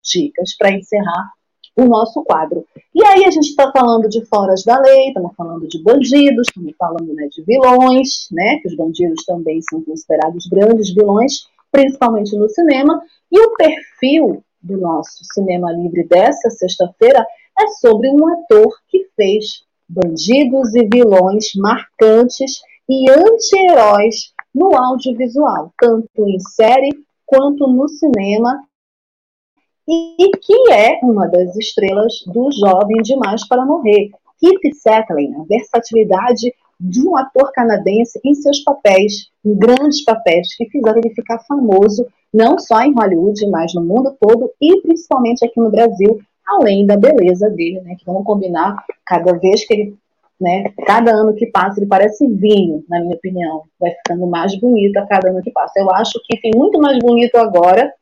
[0.03, 1.31] dicas para encerrar
[1.77, 2.66] o nosso quadro.
[2.95, 6.75] E aí a gente está falando de foras da lei, estamos falando de bandidos, estamos
[6.77, 12.49] falando né, de vilões, né, que os bandidos também são considerados grandes vilões, principalmente no
[12.49, 13.01] cinema,
[13.31, 17.27] e o perfil do nosso cinema livre dessa sexta-feira
[17.59, 26.09] é sobre um ator que fez bandidos e vilões marcantes e anti-heróis no audiovisual, tanto
[26.27, 26.91] em série
[27.27, 28.65] quanto no cinema,
[29.89, 34.11] e que é uma das estrelas do Jovem Demais para Morrer.
[34.39, 36.53] Keith Settling, a versatilidade
[36.83, 42.05] de um ator canadense em seus papéis, em grandes papéis, que fizeram ele ficar famoso,
[42.35, 46.97] não só em Hollywood, mas no mundo todo e principalmente aqui no Brasil, além da
[46.97, 47.95] beleza dele, né?
[47.97, 49.97] Que vamos combinar, cada vez que ele,
[50.41, 50.72] né?
[50.85, 53.62] Cada ano que passa, ele parece vinho, na minha opinião.
[53.78, 55.78] Vai ficando mais bonito a cada ano que passa.
[55.78, 57.93] Eu acho que tem muito mais bonito agora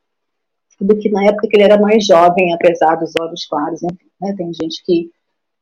[0.80, 4.34] do que na época que ele era mais jovem, apesar dos olhos claros, enfim, né?
[4.38, 5.10] Tem gente que,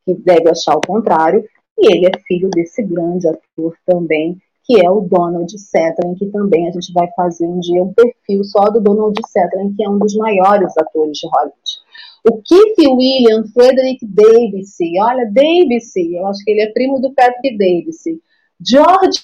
[0.07, 1.45] que deve achar o contrário.
[1.79, 6.69] E ele é filho desse grande ator também, que é o Donald Sutherland, que também
[6.69, 9.99] a gente vai fazer um dia um perfil só do Donald Sutherland, que é um
[9.99, 11.89] dos maiores atores de Hollywood.
[12.29, 17.57] O Keith William Frederick Davis, olha, Davis, eu acho que ele é primo do Patrick
[17.57, 18.03] Davis.
[18.61, 19.23] George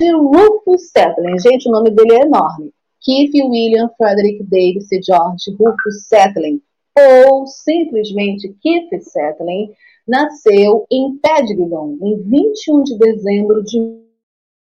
[0.00, 2.72] Rufus Sutherland, gente, o nome dele é enorme.
[3.02, 6.62] Keith William Frederick Davis George Rufus Sutherland,
[6.98, 9.72] ou simplesmente Keith Sutherland,
[10.10, 13.78] nasceu em Pedgridon, em 21 de dezembro de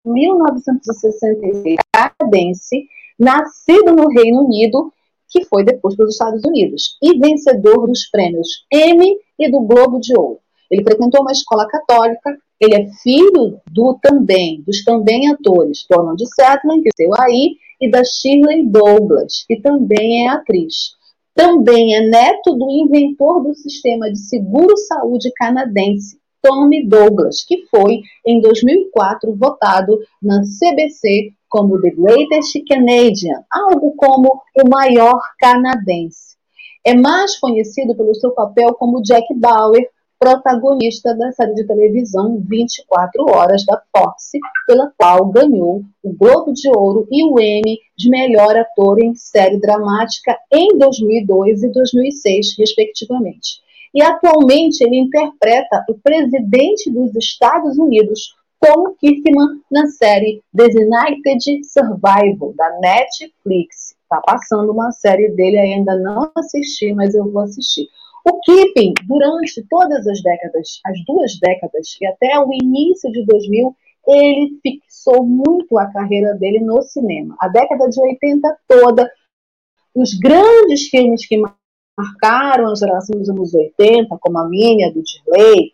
[0.05, 2.87] 1966, canadense,
[3.19, 4.91] nascido no Reino Unido
[5.29, 9.99] que foi depois para os Estados Unidos, e vencedor dos prêmios Emmy e do Globo
[9.99, 10.39] de Ouro.
[10.71, 16.83] Ele frequentou uma escola católica, ele é filho do também, dos também atores Donald Sutherland,
[16.83, 20.95] que saiu aí, e da Shirley Douglas, que também é atriz.
[21.35, 28.39] Também é neto do inventor do sistema de seguro-saúde canadense, Tommy Douglas, que foi, em
[28.39, 36.37] 2004, votado na CBC como The Greatest Canadian, algo como o maior canadense.
[36.85, 39.89] É mais conhecido pelo seu papel como Jack Bauer,
[40.19, 44.31] protagonista da série de televisão 24 Horas da Fox,
[44.67, 49.59] pela qual ganhou o Globo de Ouro e o Emmy de melhor ator em série
[49.59, 53.63] dramática em 2002 e 2006, respectivamente.
[53.93, 62.53] E atualmente ele interpreta o presidente dos Estados Unidos, Tom Kirkman na série Designated Survival
[62.55, 63.95] da Netflix.
[64.09, 67.87] Tá passando uma série dele, ainda não assisti, mas eu vou assistir.
[68.27, 73.75] O Keeping, durante todas as décadas, as duas décadas e até o início de 2000,
[74.07, 77.35] ele fixou muito a carreira dele no cinema.
[77.39, 79.11] A década de 80 toda,
[79.93, 81.39] os grandes filmes que
[81.97, 85.73] marcaram a geração dos anos 80, como a minha, do Dirley,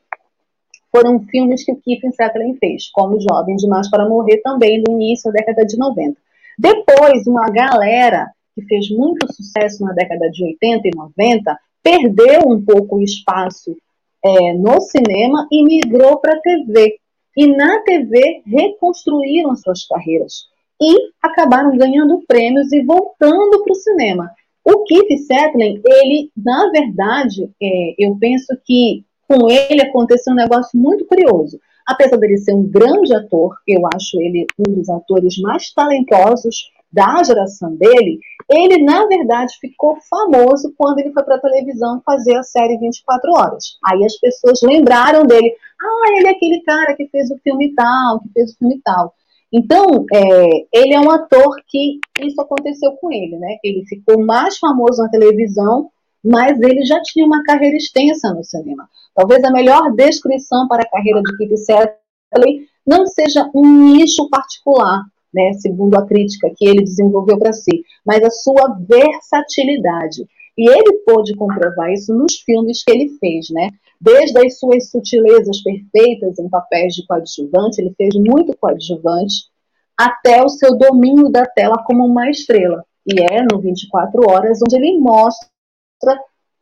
[0.92, 5.32] foram filmes que o Kiefer Sutherland fez, como Jovem Demais para Morrer, também no início
[5.32, 6.18] da década de 90.
[6.60, 12.64] Depois, uma galera que fez muito sucesso na década de 80 e 90 perdeu um
[12.64, 13.76] pouco o espaço
[14.24, 16.98] é, no cinema e migrou para a TV.
[17.36, 20.50] E na TV reconstruíram suas carreiras
[20.82, 24.32] e acabaram ganhando prêmios e voltando para o cinema.
[24.66, 30.78] O Keith Sutherland, ele, na verdade, é, eu penso que com ele aconteceu um negócio
[30.78, 31.60] muito curioso.
[31.88, 37.24] Apesar dele ser um grande ator, eu acho ele um dos atores mais talentosos da
[37.24, 38.20] geração dele,
[38.52, 43.32] ele, na verdade, ficou famoso quando ele foi para a televisão fazer a série 24
[43.32, 43.78] Horas.
[43.86, 45.54] Aí as pessoas lembraram dele.
[45.82, 49.14] Ah, ele é aquele cara que fez o filme tal, que fez o filme tal.
[49.54, 53.58] Então, é, ele é um ator que isso aconteceu com ele, né?
[53.64, 55.90] Ele ficou mais famoso na televisão
[56.24, 58.88] mas ele já tinha uma carreira extensa no cinema.
[59.16, 65.04] Talvez a melhor descrição para a carreira de Keith Sedley não seja um nicho particular,
[65.34, 70.26] né, segundo a crítica que ele desenvolveu para si, mas a sua versatilidade.
[70.58, 73.70] E ele pôde comprovar isso nos filmes que ele fez, né?
[74.00, 79.50] Desde as suas sutilezas perfeitas em papéis de coadjuvante, ele fez muito coadjuvante,
[79.98, 82.84] até o seu domínio da tela como uma estrela.
[83.06, 85.50] E é no 24 Horas onde ele mostra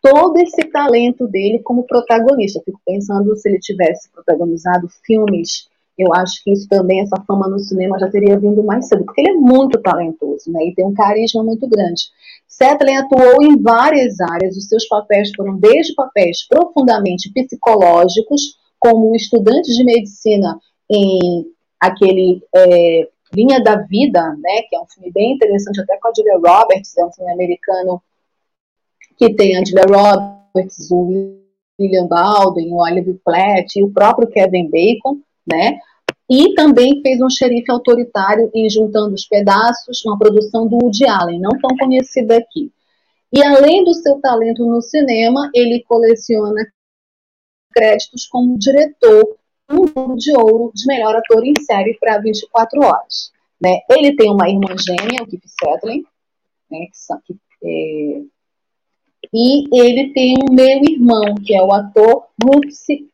[0.01, 2.61] todo esse talento dele como protagonista.
[2.63, 5.68] Fico pensando se ele tivesse protagonizado filmes,
[5.99, 9.21] eu acho que isso também, essa fama no cinema já teria vindo mais cedo, porque
[9.21, 10.65] ele é muito talentoso, né?
[10.65, 12.03] E tem um carisma muito grande.
[12.47, 19.15] Setley atuou em várias áreas, os seus papéis foram desde papéis profundamente psicológicos, como um
[19.15, 20.57] estudante de medicina
[20.89, 21.45] em
[21.79, 26.13] aquele é, Linha da Vida, né, que é um filme bem interessante, até com a
[26.15, 28.01] Julia Roberts, é um filme americano
[29.17, 31.39] que tem a Julia Roberts, o
[31.79, 35.79] William Baldwin, o Oliver Platt e o próprio Kevin Bacon, né,
[36.29, 41.39] e também fez um xerife autoritário em Juntando os Pedaços, uma produção do Woody Allen,
[41.39, 42.71] não tão conhecida aqui.
[43.33, 46.67] E além do seu talento no cinema, ele coleciona
[47.71, 49.37] créditos como diretor
[49.71, 53.31] um Globo de Ouro de melhor ator em série para 24 horas.
[53.61, 53.79] Né?
[53.89, 56.03] Ele tem uma irmã gêmea, o Keith Settling,
[56.71, 56.87] né,
[57.25, 58.21] que, é,
[59.33, 62.27] e ele tem um meio-irmão, que é o ator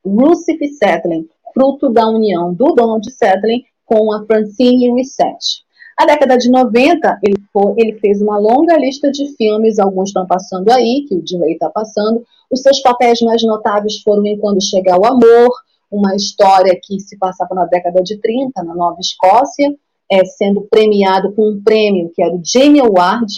[0.06, 5.64] Lucifer Settling, fruto da união do Donald Settling com a Francine Reset.
[5.98, 10.28] A década de 90, ele, foi, ele, fez uma longa lista de filmes, alguns estão
[10.28, 12.22] passando aí, que o Dilei está passando.
[12.52, 15.50] Os seus papéis mais notáveis foram em Quando Chegar o Amor,
[15.90, 19.74] uma história que se passava na década de 30, na Nova Escócia,
[20.12, 23.32] é, sendo premiado com um prêmio que era o Jamie Award,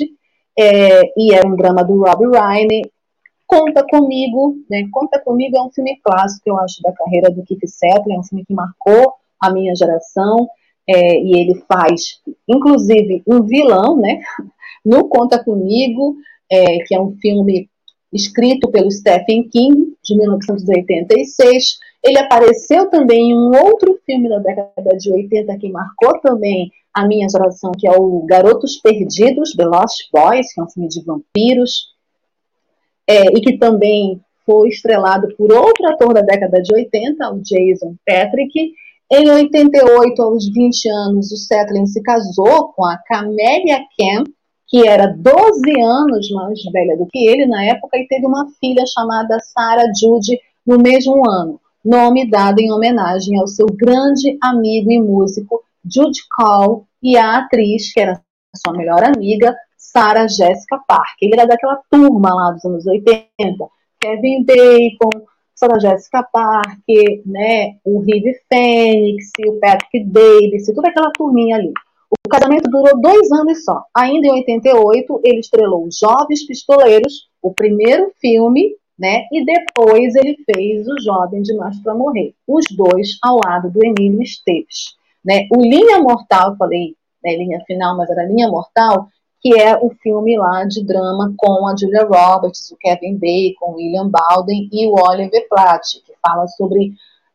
[0.58, 2.82] é, e era um drama do Rob Ryan.
[3.48, 4.88] Conta Comigo, né?
[4.92, 8.24] Conta Comigo é um filme clássico, eu acho, da carreira do Keith Settler, é um
[8.24, 10.48] filme que marcou a minha geração,
[10.88, 14.20] é, e ele faz, inclusive, um vilão, né?
[14.86, 16.16] No Conta Comigo,
[16.50, 17.70] é, que é um filme
[18.14, 24.98] escrito pelo Stephen King, de 1986, ele apareceu também em um outro filme da década
[24.98, 30.10] de 80 que marcou também a minha geração, que é o Garotos Perdidos, The Lost
[30.12, 31.97] Boys, que é um filme de vampiros,
[33.08, 37.96] é, e que também foi estrelado por outro ator da década de 80, o Jason
[38.06, 38.74] Patrick.
[39.12, 44.28] Em 88, aos 20 anos, o Setlin se casou com a Camélia Kemp,
[44.68, 48.84] que era 12 anos mais velha do que ele na época, e teve uma filha
[48.86, 55.00] chamada Sarah Judy no mesmo ano nome dado em homenagem ao seu grande amigo e
[55.00, 58.22] músico Jude Call e a atriz, que era
[58.56, 59.56] sua melhor amiga,
[59.92, 61.16] Sarah Jessica Parker.
[61.22, 63.30] Ele era daquela turma lá dos anos 80,
[64.00, 65.26] Kevin Bacon,
[65.56, 71.72] Sarah Jessica Parker, né, o Rive Phoenix, o Patrick Davis, toda aquela turminha ali.
[72.26, 73.84] O casamento durou dois anos só.
[73.96, 79.26] Ainda em 88, ele estrelou Jovens Pistoleiros, o primeiro filme né?
[79.32, 84.22] E depois ele fez o Jovem Demais para Morrer, os dois ao lado do Emílio
[84.22, 85.48] Esteves, né?
[85.56, 89.08] O Linha Mortal, falei, né, linha final, mas era Linha Mortal,
[89.48, 93.76] que é o filme lá de drama com a Julia Roberts, o Kevin Bacon, o
[93.76, 96.92] William Baldwin e o Oliver Platt, que fala sobre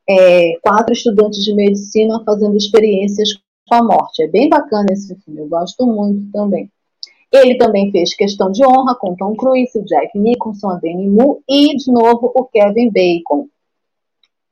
[0.06, 3.30] é, quatro estudantes de medicina fazendo experiências
[3.66, 4.24] com a morte.
[4.24, 6.70] É bem bacana esse filme, eu gosto muito também.
[7.32, 11.40] Ele também fez Questão de Honra com Tom Cruise, o Jack Nicholson, a Demi Moore
[11.48, 13.48] e, de novo, o Kevin Bacon.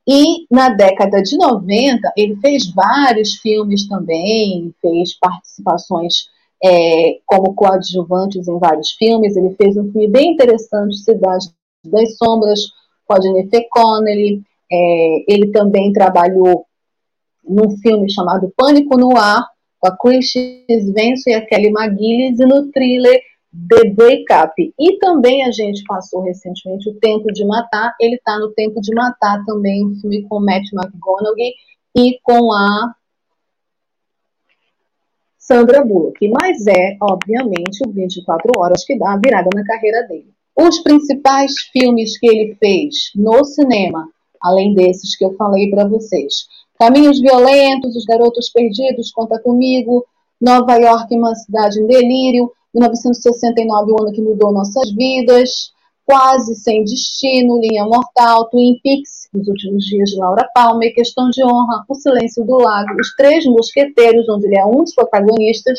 [0.09, 6.31] E na década de 90, ele fez vários filmes também, fez participações
[6.63, 9.37] é, como coadjuvantes em vários filmes.
[9.37, 11.47] Ele fez um filme bem interessante, Cidade
[11.85, 12.61] das Sombras,
[13.07, 14.43] com a Jennifer Connelly.
[14.71, 16.67] É, ele também trabalhou
[17.45, 19.47] num filme chamado Pânico no Ar,
[19.79, 20.33] com a Chris
[20.93, 23.21] Venso e a Kelly McGillis, e no thriller
[23.69, 24.75] The Breakup.
[24.79, 28.95] E também a gente passou recentemente o Tempo de Matar, ele está no Tempo de
[28.95, 31.55] Matar também, um filme com Matt McGonaghy
[31.97, 32.95] e com a
[35.51, 40.31] Sandra Bullock, mas é, obviamente, o 24 Horas que dá a virada na carreira dele.
[40.57, 44.09] Os principais filmes que ele fez no cinema,
[44.41, 46.47] além desses que eu falei para vocês,
[46.79, 50.07] Caminhos Violentos, Os Garotos Perdidos, Conta Comigo,
[50.41, 55.73] Nova York, Uma Cidade em Delírio, 1969, o ano que mudou nossas vidas,
[56.07, 61.45] Quase Sem Destino, Linha Mortal, Twin Peaks, Os Últimos Dias de Laura Palmer, Questão de
[61.45, 65.79] Honra, O Silêncio do Lago, Os Três Mosqueteiros, onde ele é um dos protagonistas,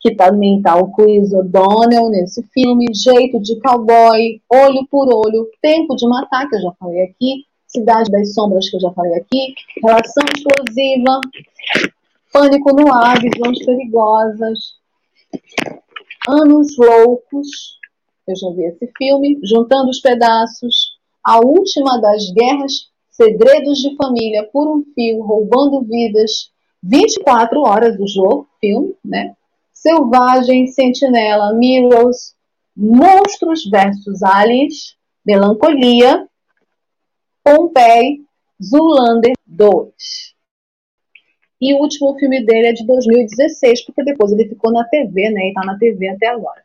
[0.00, 5.94] que também está o Chris O'Donnell nesse filme, Jeito de Cowboy, Olho por Olho, Tempo
[5.94, 9.54] de Matar, que eu já falei aqui, Cidade das Sombras, que eu já falei aqui,
[9.84, 11.20] Relação Explosiva,
[12.32, 14.58] Pânico no Ar, Visões Perigosas,
[16.26, 17.78] Anos Loucos,
[18.26, 20.89] eu já vi esse filme, Juntando os Pedaços,
[21.24, 26.50] A Última das Guerras, Segredos de Família, Por um Fio, Roubando Vidas,
[26.82, 29.34] 24 horas do jogo, filme, né?
[29.72, 32.34] Selvagem, Sentinela, Mirrors,
[32.76, 36.26] Monstros versus Aliens, Melancolia,
[37.44, 38.24] Pompeii,
[38.62, 39.92] Zulander 2.
[41.60, 45.48] E o último filme dele é de 2016, porque depois ele ficou na TV, né?
[45.48, 46.62] E tá na TV até agora.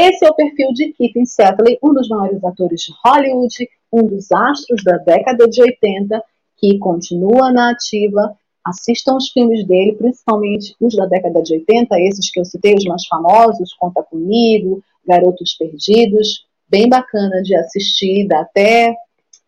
[0.00, 4.32] Esse é o perfil de Keith Setley, um dos maiores atores de Hollywood, um dos
[4.32, 6.24] astros da década de 80,
[6.56, 8.34] que continua na ativa.
[8.64, 12.84] Assistam os filmes dele, principalmente os da década de 80, esses que eu citei, os
[12.84, 18.94] mais famosos, Conta Comigo, Garotos Perdidos, bem bacana de assistir, dá até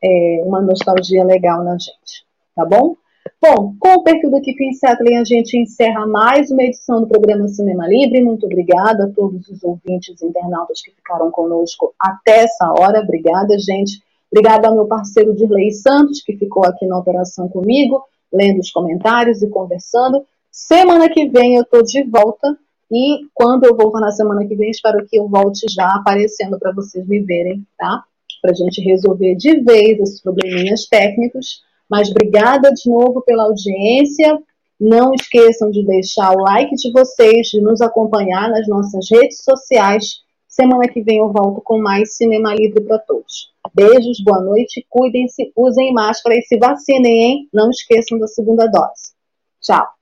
[0.04, 2.94] é, uma nostalgia legal na gente, tá bom?
[3.40, 7.46] Bom, com o perfil do Keeping Settling, a gente encerra mais uma edição do programa
[7.46, 8.22] Cinema Livre.
[8.22, 13.00] Muito obrigada a todos os ouvintes e internautas que ficaram conosco até essa hora.
[13.00, 14.02] Obrigada, gente.
[14.30, 19.40] Obrigada ao meu parceiro Dirley Santos, que ficou aqui na operação comigo, lendo os comentários
[19.40, 20.24] e conversando.
[20.50, 22.58] Semana que vem eu estou de volta.
[22.90, 26.72] E quando eu voltar na semana que vem, espero que eu volte já aparecendo para
[26.72, 28.02] vocês me verem, tá?
[28.40, 34.38] Para a gente resolver de vez esses probleminhas técnicos mas obrigada de novo pela audiência.
[34.80, 40.22] Não esqueçam de deixar o like de vocês, de nos acompanhar nas nossas redes sociais.
[40.48, 43.52] Semana que vem eu volto com mais Cinema Livre para todos.
[43.74, 47.48] Beijos, boa noite, cuidem-se, usem máscara e se vacinem, hein?
[47.52, 49.12] Não esqueçam da segunda dose.
[49.60, 50.01] Tchau.